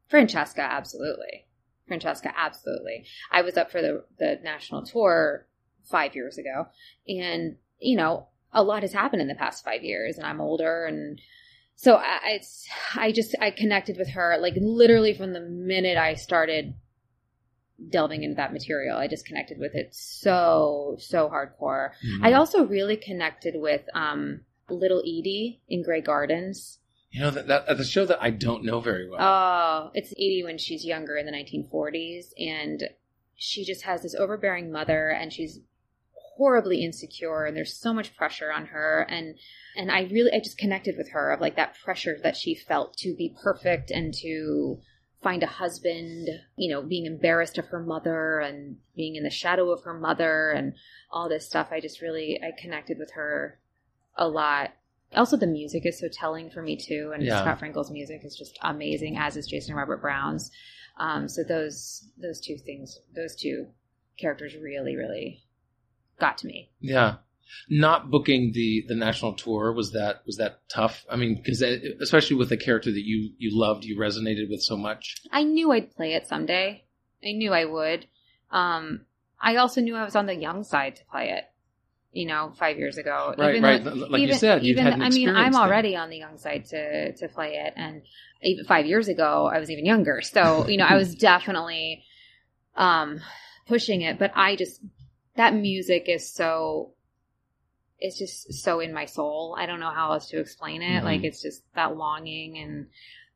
[0.08, 1.48] Francesca, absolutely.
[1.88, 3.06] Francesca, absolutely.
[3.32, 5.48] I was up for the the national tour
[5.84, 6.68] five years ago,
[7.08, 10.86] and you know, a lot has happened in the past five years, and I'm older,
[10.86, 11.22] and
[11.76, 16.16] so I, it's I just I connected with her like literally from the minute I
[16.16, 16.74] started
[17.90, 18.98] delving into that material.
[18.98, 21.92] I just connected with it so so hardcore.
[22.22, 26.80] I also really connected with um Little Edie in Grey Gardens.
[27.12, 29.20] you know that, that a show that I don't know very well.
[29.22, 32.84] Oh, it's Edie when she's younger in the 1940s, and
[33.36, 35.60] she just has this overbearing mother, and she's
[36.38, 39.36] horribly insecure, and there's so much pressure on her, and
[39.76, 42.98] and I really I just connected with her of like that pressure that she felt
[42.98, 44.80] to be perfect and to
[45.24, 49.72] find a husband, you know, being embarrassed of her mother and being in the shadow
[49.72, 50.74] of her mother and
[51.12, 51.70] all this stuff.
[51.72, 53.60] I just really I connected with her
[54.16, 54.72] a lot.
[55.16, 57.42] Also, the music is so telling for me too, and Yeah.
[57.42, 60.52] Scott Frankel's music is just amazing, as is Jason Robert Brown's.
[60.98, 63.68] Um, so those those two things, those two
[64.18, 65.45] characters, really, really
[66.20, 66.70] got to me.
[66.80, 67.16] Yeah.
[67.70, 71.06] Not booking the the national tour was that was that tough?
[71.10, 74.76] I mean, because especially with a character that you you loved, you resonated with so
[74.78, 75.16] much.
[75.32, 76.84] I knew I'd play it someday.
[77.24, 78.08] I knew I would.
[78.52, 79.06] Um,
[79.40, 81.44] I also knew I was on the young side to play it.
[82.12, 83.34] You know, five years ago.
[83.38, 83.84] Right, Even right.
[83.84, 86.66] though- Like you said, you've even had I mean, I'm already on the young side
[86.68, 88.02] to to play it, and
[88.42, 90.22] even five years ago, I was even younger.
[90.22, 92.04] So you know, I was definitely
[92.76, 93.20] um
[93.68, 94.18] pushing it.
[94.20, 94.82] But I just
[95.36, 96.94] that music is so
[98.00, 99.56] it's just so in my soul.
[99.58, 101.02] I don't know how else to explain it.
[101.02, 101.06] Mhm.
[101.06, 102.88] Like it's just that longing and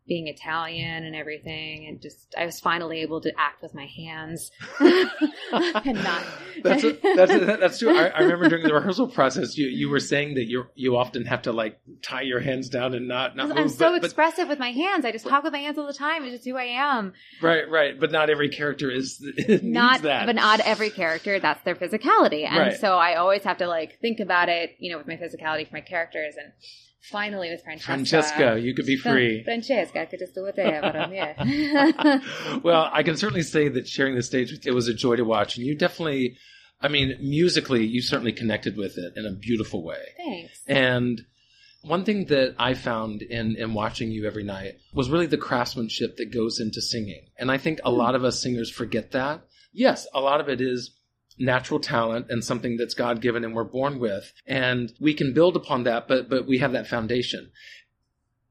[0.10, 4.52] being Italian and everything, and just I was finally able to act with my hands
[4.80, 6.24] and not.
[6.63, 7.98] That's that's that's true.
[7.98, 11.26] I, I remember during the rehearsal process, you you were saying that you you often
[11.26, 13.58] have to like tie your hands down and not not move.
[13.58, 15.06] I'm so but, but- expressive with my hands.
[15.06, 16.24] I just talk with my hands all the time.
[16.24, 17.13] It's just who I am.
[17.41, 17.98] right, right.
[18.00, 20.26] But not every character is needs Not, that.
[20.26, 21.39] but not every character.
[21.39, 22.78] That's their physicality, and Right.
[22.78, 24.72] so I always have to like think about it.
[24.80, 26.52] You know, with my physicality for my characters, and
[27.02, 27.94] finally with Francesca.
[27.94, 29.44] Francesca, you could be free.
[29.44, 32.22] Francesca, could just do it there, but I'm here.
[32.64, 35.23] well, I can certainly say that sharing the stage with you was a joy to
[35.23, 36.38] watch, and you definitely,
[36.82, 40.02] I mean, musically, you certainly connected with it in a beautiful way.
[40.17, 40.62] Thanks.
[40.67, 41.21] And
[41.82, 46.17] one thing that I found in, in watching you every night was really the craftsmanship
[46.17, 47.28] that goes into singing.
[47.38, 47.98] And I think a hmm.
[47.98, 49.42] lot of us singers forget that.
[49.71, 50.92] Yes, a lot of it is
[51.40, 54.33] natural talent and something that's God given and we're born with.
[54.46, 57.52] And we can build upon that, but, but we have that foundation.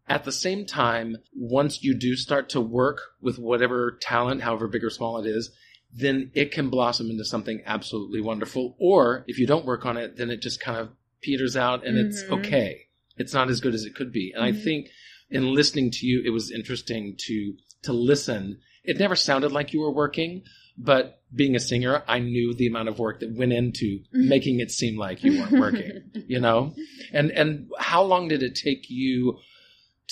[0.08, 4.82] At the same time, once you do start to work with whatever talent, however big
[4.82, 5.50] or small it is,
[5.92, 8.74] then it can blossom into something absolutely wonderful.
[8.78, 11.98] Or if you don't work on it, then it just kind of peters out and
[11.98, 12.38] it's Mhm.
[12.38, 12.86] okay.
[13.18, 14.32] It's not as good as it could be.
[14.34, 14.64] And I Mhm.
[14.64, 14.88] think
[15.30, 18.58] in listening to you, it was interesting to to listen.
[18.82, 20.42] It never sounded like you were working,
[20.78, 24.28] but being a singer, I knew the amount of work that went into Mhm.
[24.28, 26.10] making it seem like you weren't working.
[26.26, 26.74] you know,
[27.12, 29.38] and and how long did it take you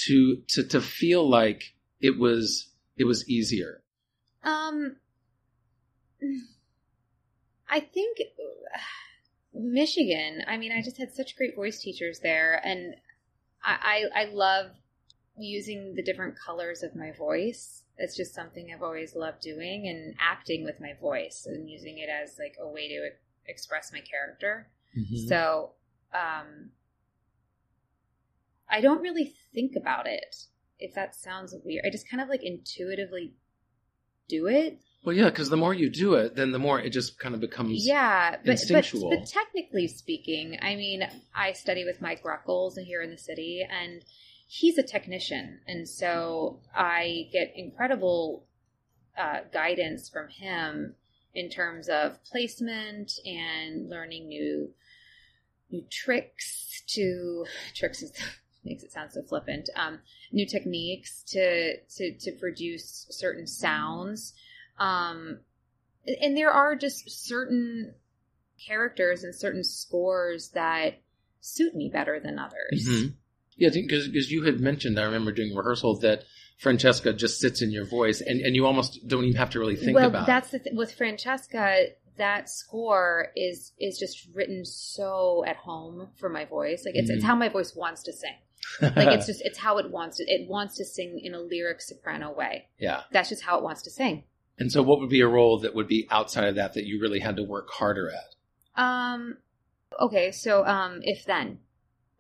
[0.06, 3.82] to to to feel like it was it was easier?
[4.42, 4.96] Um,
[7.68, 8.18] I think
[9.54, 10.44] Michigan.
[10.46, 12.94] I mean, I just had such great voice teachers there, and
[13.64, 14.70] I, I I love
[15.38, 17.82] using the different colors of my voice.
[17.98, 22.08] It's just something I've always loved doing, and acting with my voice and using it
[22.08, 23.10] as like a way to
[23.46, 24.68] express my character.
[25.28, 25.72] So,
[26.14, 26.70] um,
[28.68, 30.36] I don't really think about it.
[30.78, 33.34] If that sounds weird, I just kind of like intuitively
[34.28, 34.80] do it.
[35.04, 37.40] Well, yeah, because the more you do it, then the more it just kind of
[37.40, 37.86] becomes.
[37.86, 39.10] Yeah, but, but instinctual.
[39.10, 41.02] but technically speaking, I mean,
[41.34, 44.02] I study with Mike Ruckles here in the city, and
[44.46, 48.46] he's a technician, and so I get incredible
[49.18, 50.94] uh, guidance from him
[51.34, 54.72] in terms of placement and learning new
[55.70, 57.44] new tricks to
[57.74, 58.12] tricks is,
[58.64, 59.98] makes it sound so flippant um,
[60.32, 64.32] new techniques to to to produce certain sounds
[64.78, 65.40] um,
[66.22, 67.94] and there are just certain
[68.64, 71.00] characters and certain scores that
[71.40, 72.86] suit me better than others.
[72.88, 73.14] Mhm.
[73.56, 76.24] Yeah, because you had mentioned, I remember during rehearsal that
[76.58, 79.76] Francesca just sits in your voice, and, and you almost don't even have to really
[79.76, 80.12] think about.
[80.12, 81.86] well, that's the th- with Francesca.
[82.18, 86.84] That score is is just written so at home for my voice.
[86.86, 87.26] Like it's it's Mhm.
[87.26, 88.36] how my voice wants to sing.
[88.80, 90.24] Like it's just it's how it wants to.
[90.24, 92.68] It wants to sing in a lyric soprano way.
[92.78, 93.02] yeah.
[93.12, 94.24] That's just how it wants to sing.
[94.58, 96.98] And so, what would be a role that would be outside of that that you
[97.02, 98.34] really had to work harder at?
[98.82, 99.36] Um.
[100.00, 101.58] Okay, so um, if then,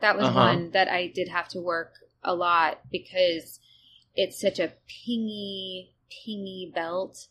[0.00, 0.40] that was Uh-huh.
[0.40, 3.60] one that I did have to work a lot because
[4.14, 7.28] it's such a pingy, pingy belt,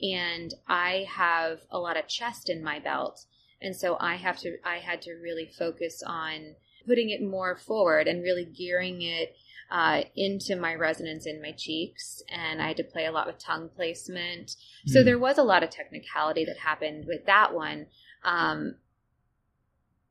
[0.00, 3.24] and I have a lot of chest in my belt,
[3.60, 4.58] and so I have to.
[4.64, 6.54] I had to really focus on
[6.86, 9.36] putting it more forward and really gearing it
[9.70, 13.38] uh, into my resonance in my cheeks, and I had to play a lot with
[13.38, 14.56] tongue placement.
[14.86, 15.04] So Hmm.
[15.04, 17.86] there was a lot of technicality that happened with that one.
[18.24, 18.76] Um,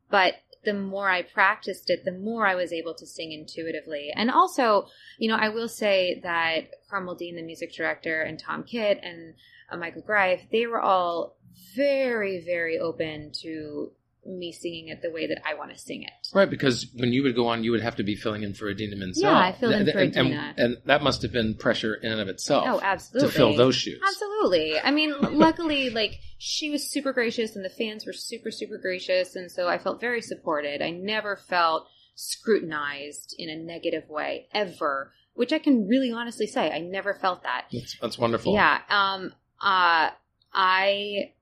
[0.10, 0.36] but
[0.68, 4.12] the more I practiced it, the more I was able to sing intuitively.
[4.14, 4.88] And also,
[5.18, 9.34] you know, I will say that Carmel Dean, the music director, and Tom Kitt and
[9.72, 11.38] uh, Michael Greif, they were all
[11.74, 13.94] very, very open to
[14.28, 16.12] me singing it the way that I want to sing it.
[16.34, 18.70] Right, because when you would go on, you would have to be filling in for
[18.70, 19.24] Idina Menzel.
[19.24, 22.12] Yeah, I filled in Th- for and, and- And, that must have been pressure in
[22.12, 22.66] and of itself.
[22.68, 23.30] Oh, absolutely.
[23.30, 24.02] To fill those shoes.
[24.06, 24.80] Absolutely.
[24.80, 29.36] I mean, luckily, like she was super gracious, and the fans were super, super gracious,
[29.36, 30.82] and so I felt very supported.
[30.82, 36.72] I never felt scrutinized in a negative way ever, which I can really honestly say
[36.72, 37.66] I never felt that.
[37.72, 38.54] That's, that's wonderful.
[38.54, 38.80] Yeah.
[38.90, 39.34] Um.
[39.62, 40.10] Uh.
[40.54, 41.34] I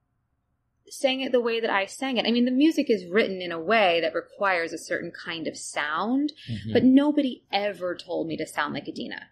[0.90, 2.26] sang it the way that I sang it.
[2.26, 5.58] I mean, the music is written in a way that requires a certain kind of
[5.58, 6.74] sound, Mhm.
[6.74, 9.30] but nobody ever told me to sound like Idina.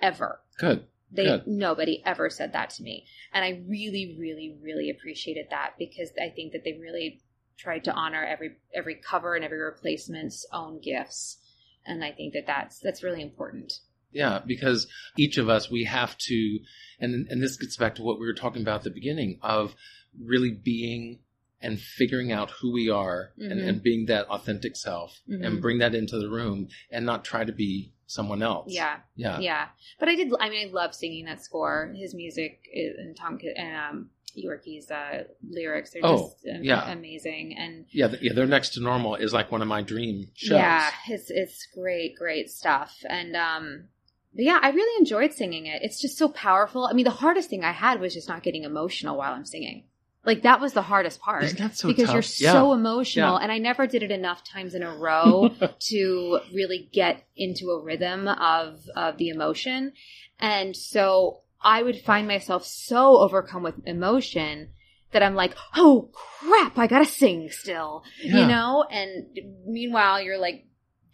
[0.00, 0.40] Ever.
[0.58, 0.86] Good.
[1.10, 1.46] They Good.
[1.46, 6.28] nobody ever said that to me, and I really, really, really appreciated that because I
[6.28, 7.20] think that they really
[7.56, 11.38] tried to honor every every cover and every replacement's own gifts,
[11.86, 13.80] and I think that that's that's really important.
[14.12, 14.86] Yeah, because
[15.16, 16.58] each of us, we have to,
[17.00, 19.74] and and this gets back to what we were talking about at the beginning of
[20.22, 21.18] really being
[21.60, 23.68] and figuring out who we are and, Mhm.
[23.68, 25.44] and being that authentic self Mhm.
[25.44, 28.72] and bring that into the room and not try to be someone else.
[28.72, 29.40] Yeah, Yeah.
[29.40, 29.68] yeah.
[29.98, 30.32] But I did.
[30.38, 31.92] I mean, I love singing that score.
[31.96, 36.90] His music is, and Tom and um, Yorkey's uh, lyrics are Oh, just yeah.
[36.92, 37.86] amazing and.
[37.90, 40.58] Yeah, yeah, they're next to normal is like one of my dream shows.
[40.58, 42.96] Yeah, it's it's great, great stuff.
[43.08, 43.88] And um
[44.34, 45.82] but yeah, I really enjoyed singing it.
[45.82, 46.86] It's just so powerful.
[46.86, 49.84] I mean, the hardest thing I had was just not getting emotional while I'm singing.
[50.28, 51.48] Like that was the hardest part.
[51.72, 52.14] So because tough?
[52.14, 52.52] you're Yeah.
[52.52, 53.42] so emotional Yeah.
[53.42, 55.48] and I never did it enough times in a row
[55.88, 59.92] to really get into a rhythm of of the emotion.
[60.38, 64.68] And so I would find myself so overcome with emotion
[65.12, 68.40] that I'm like, "Oh crap, I got to sing still." Yeah.
[68.42, 68.84] You know?
[68.90, 69.26] And
[69.66, 70.66] meanwhile, you're like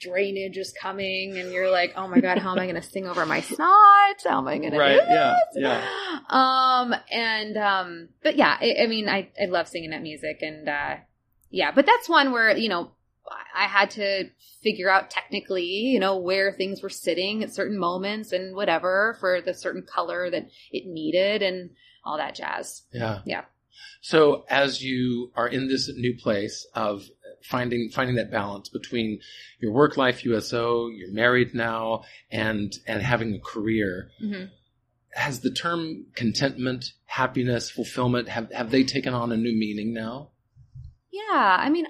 [0.05, 3.07] drainage is coming and you're like, "Oh my god, how am I going to sing
[3.07, 4.23] over my snot?
[4.25, 6.19] How am I going to Right, do yeah, yeah.
[6.29, 10.69] Um and um but yeah, I, I mean I I love singing that music and
[10.69, 10.97] uh
[11.51, 12.91] yeah, but that's one where, you know,
[13.55, 14.25] I had to
[14.63, 19.41] figure out technically, you know, where things were sitting at certain moments and whatever for
[19.41, 21.71] the certain color that it needed and
[22.05, 22.83] all that jazz.
[22.93, 23.21] Yeah.
[23.25, 23.45] Yeah.
[24.01, 27.05] So as you are in this new place of
[27.45, 29.21] finding finding that balance between
[29.61, 34.45] your work life USO, you're married now, and and having a career, hmm
[35.15, 40.31] has the term contentment, happiness, fulfillment have have they taken on a new meaning now?
[41.11, 41.57] Yeah.
[41.61, 41.87] I mean,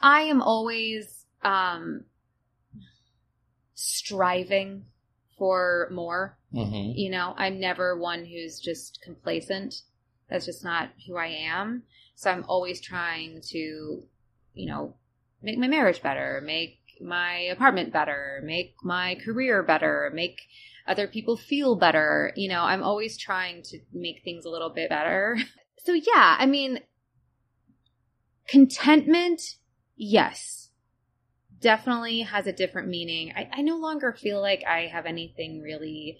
[0.00, 2.04] I am always um,
[3.74, 4.86] striving
[5.36, 6.38] for more.
[6.54, 6.92] Mm-hmm.
[6.96, 9.82] You know, I'm never one who's just complacent.
[10.30, 11.82] That's just not who I am.
[12.14, 14.02] So I'm always trying to,
[14.58, 14.94] you know,
[15.42, 20.40] make my marriage better, make my apartment better, make my career better, make
[20.86, 22.32] other people feel better.
[22.36, 25.38] You know, I'm always trying to make things a little bit better.
[25.84, 26.80] So yeah, I mean,
[28.46, 29.40] contentment,
[29.96, 30.68] yes,
[31.60, 33.32] definitely has a different meaning.
[33.34, 36.18] I, I no longer feel like I have anything really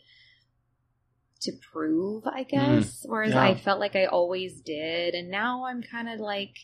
[1.43, 2.49] to prove, I mm.
[2.49, 3.05] guess.
[3.07, 3.43] Whereas yeah.
[3.43, 5.15] I felt like I always did.
[5.15, 6.55] And now I'm kind of like,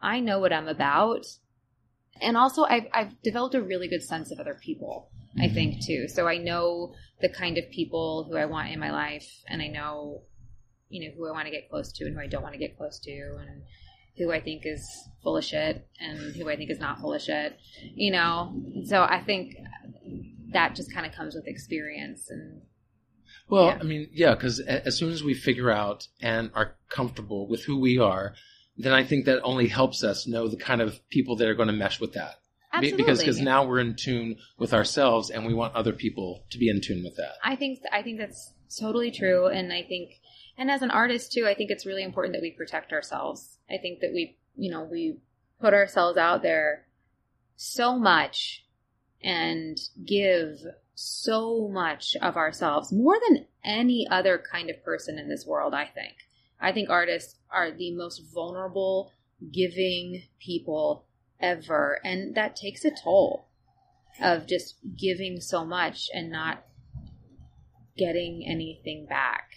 [0.00, 1.26] I know what I'm about.
[2.20, 5.54] And also, I've, I've developed a really good sense of other people, I mm-hmm.
[5.54, 6.08] think, too.
[6.08, 9.68] So I know the kind of people who I want in my life, and I
[9.68, 10.22] know,
[10.88, 12.58] you know, who I want to get close to and who I don't want to
[12.58, 13.62] get close to, and
[14.18, 14.84] who I think is
[15.22, 17.56] full of shit and who I think is not full of shit,
[17.94, 18.60] you know?
[18.84, 19.56] So I think
[20.52, 22.62] that just kind of comes with experience and
[23.48, 23.78] Well, Yeah.
[23.80, 27.78] I mean, yeah, because as soon as we figure out and are comfortable with who
[27.78, 28.34] we are,
[28.78, 31.68] then I think that only helps us know the kind of people that are going
[31.68, 32.36] to mesh with that.
[32.72, 33.02] Absolutely.
[33.02, 36.68] Because because now we're in tune with ourselves, and we want other people to be
[36.68, 37.32] in tune with that.
[37.42, 40.20] I think I think that's totally true, and I think,
[40.56, 43.58] and as an artist too, I think it's really important that we protect ourselves.
[43.70, 45.18] I think that we, you know, we
[45.60, 46.86] put ourselves out there
[47.56, 48.64] so much
[49.22, 50.58] and give
[50.94, 55.72] so much of ourselves more than any other kind of person in this world.
[55.72, 56.16] I think.
[56.60, 59.12] I think artists are the most vulnerable,
[59.52, 61.04] giving people
[61.40, 63.46] ever, and that takes a toll
[64.20, 66.64] of just giving so much and not
[67.96, 69.50] getting anything back.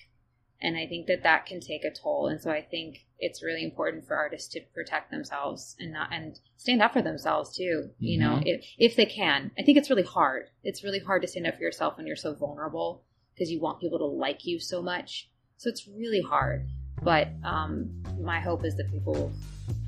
[0.61, 2.27] And I think that that can take a toll.
[2.27, 6.39] And so I think it's really important for artists to protect themselves and not and
[6.57, 7.89] stand up for themselves too.
[7.99, 8.43] You know, Mhm.
[8.45, 9.51] if if they can.
[9.57, 10.49] I think it's really hard.
[10.63, 13.79] It's really hard to stand up for yourself when you're so vulnerable because you want
[13.79, 15.29] people to like you so much.
[15.57, 16.67] So it's really hard.
[17.01, 17.89] But um,
[18.21, 19.31] my hope is that people,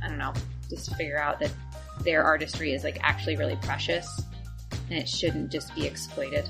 [0.03, 0.33] I don't know,
[0.69, 1.51] just figure out that
[2.03, 4.23] their artistry is like actually really precious
[4.89, 6.49] and it shouldn't just be exploited.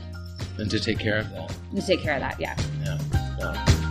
[0.57, 1.55] And to take care of that.
[1.71, 2.55] And to take care of that, yeah.
[2.83, 2.99] Yeah.
[3.39, 3.83] yeah.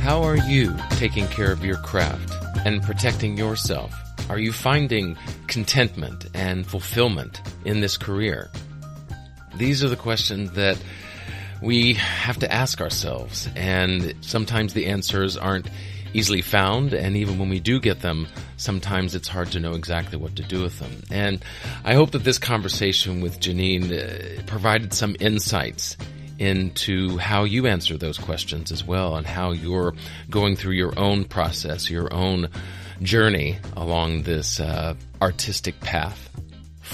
[0.00, 2.34] How are you taking care of your craft
[2.66, 3.94] and protecting yourself?
[4.28, 8.50] Are you finding contentment and fulfillment in this career?
[9.56, 10.76] These are the questions that
[11.62, 15.68] we have to ask ourselves, and sometimes the answers aren't
[16.12, 18.26] easily found, and even when we do get them,
[18.56, 21.02] sometimes it's hard to know exactly what to do with them.
[21.10, 21.44] And
[21.84, 25.96] I hope that this conversation with Janine uh, provided some insights
[26.38, 29.94] into how you answer those questions as well and how you're
[30.30, 32.48] going through your own process, your own
[33.02, 36.30] journey along this uh, artistic path.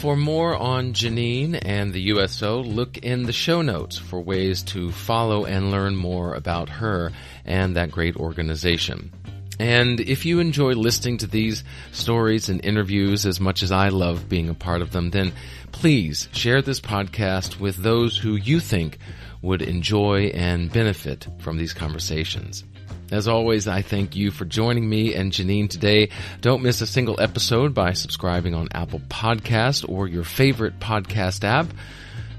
[0.01, 4.91] For more on Janine and the USO, look in the show notes for ways to
[4.91, 7.13] follow and learn more about her
[7.45, 9.13] and that great organization.
[9.59, 14.27] And if you enjoy listening to these stories and interviews as much as I love
[14.27, 15.35] being a part of them, then
[15.71, 18.97] please share this podcast with those who you think
[19.43, 22.65] would enjoy and benefit from these conversations.
[23.11, 26.11] As always, I thank you for joining me and Janine today.
[26.41, 31.67] Don't miss a single episode by subscribing on Apple Podcast or your favorite podcast app.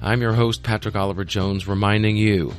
[0.01, 2.53] I'm your host, Patrick Oliver Jones, reminding you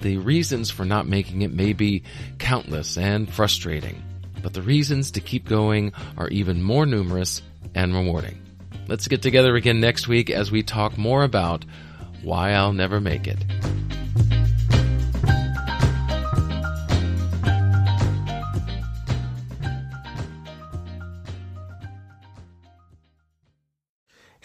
[0.00, 2.04] the reasons for not making it may be
[2.38, 4.00] countless and frustrating,
[4.42, 7.42] but the reasons to keep going are even more numerous
[7.74, 8.40] and rewarding.
[8.86, 11.64] Let's get together again next week as we talk more about
[12.22, 13.38] why I'll never make it.